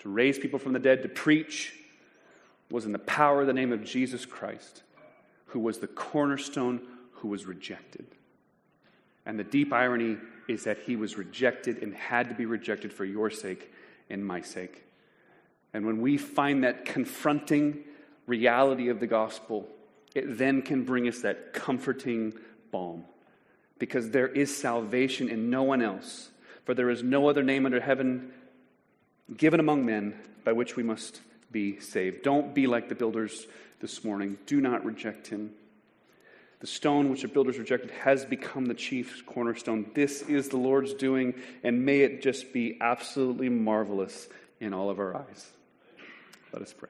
to 0.00 0.08
raise 0.08 0.38
people 0.38 0.58
from 0.58 0.72
the 0.72 0.78
dead, 0.78 1.02
to 1.02 1.08
preach, 1.08 1.74
was 2.70 2.84
in 2.84 2.92
the 2.92 2.98
power 2.98 3.40
of 3.40 3.46
the 3.46 3.52
name 3.52 3.72
of 3.72 3.84
Jesus 3.84 4.26
Christ, 4.26 4.82
who 5.46 5.60
was 5.60 5.78
the 5.78 5.86
cornerstone 5.86 6.80
who 7.12 7.28
was 7.28 7.46
rejected. 7.46 8.06
And 9.24 9.38
the 9.38 9.44
deep 9.44 9.72
irony 9.72 10.18
is 10.48 10.64
that 10.64 10.78
he 10.80 10.96
was 10.96 11.16
rejected 11.16 11.82
and 11.82 11.94
had 11.94 12.28
to 12.28 12.34
be 12.34 12.46
rejected 12.46 12.92
for 12.92 13.04
your 13.04 13.30
sake 13.30 13.72
and 14.12 14.24
my 14.24 14.40
sake. 14.40 14.84
And 15.74 15.86
when 15.86 16.00
we 16.00 16.18
find 16.18 16.62
that 16.64 16.84
confronting 16.84 17.82
reality 18.26 18.88
of 18.88 19.00
the 19.00 19.06
gospel, 19.06 19.66
it 20.14 20.38
then 20.38 20.62
can 20.62 20.84
bring 20.84 21.08
us 21.08 21.20
that 21.22 21.52
comforting 21.52 22.34
balm. 22.70 23.04
Because 23.78 24.10
there 24.10 24.28
is 24.28 24.54
salvation 24.54 25.28
in 25.28 25.50
no 25.50 25.64
one 25.64 25.82
else. 25.82 26.30
For 26.64 26.74
there 26.74 26.90
is 26.90 27.02
no 27.02 27.28
other 27.28 27.42
name 27.42 27.66
under 27.66 27.80
heaven 27.80 28.32
given 29.36 29.58
among 29.58 29.84
men 29.84 30.14
by 30.44 30.52
which 30.52 30.76
we 30.76 30.82
must 30.82 31.20
be 31.50 31.80
saved. 31.80 32.22
Don't 32.22 32.54
be 32.54 32.66
like 32.66 32.88
the 32.88 32.94
builders 32.94 33.46
this 33.80 34.04
morning. 34.04 34.38
Do 34.46 34.60
not 34.60 34.84
reject 34.84 35.26
him. 35.26 35.52
The 36.62 36.68
stone 36.68 37.10
which 37.10 37.22
the 37.22 37.28
builders 37.28 37.58
rejected 37.58 37.90
has 37.90 38.24
become 38.24 38.66
the 38.66 38.74
chief 38.74 39.26
cornerstone. 39.26 39.90
This 39.94 40.22
is 40.22 40.48
the 40.48 40.58
Lord's 40.58 40.94
doing, 40.94 41.34
and 41.64 41.84
may 41.84 42.02
it 42.02 42.22
just 42.22 42.52
be 42.52 42.78
absolutely 42.80 43.48
marvelous 43.48 44.28
in 44.60 44.72
all 44.72 44.88
of 44.88 45.00
our 45.00 45.16
eyes. 45.16 45.50
Let 46.52 46.62
us 46.62 46.72
pray. 46.72 46.88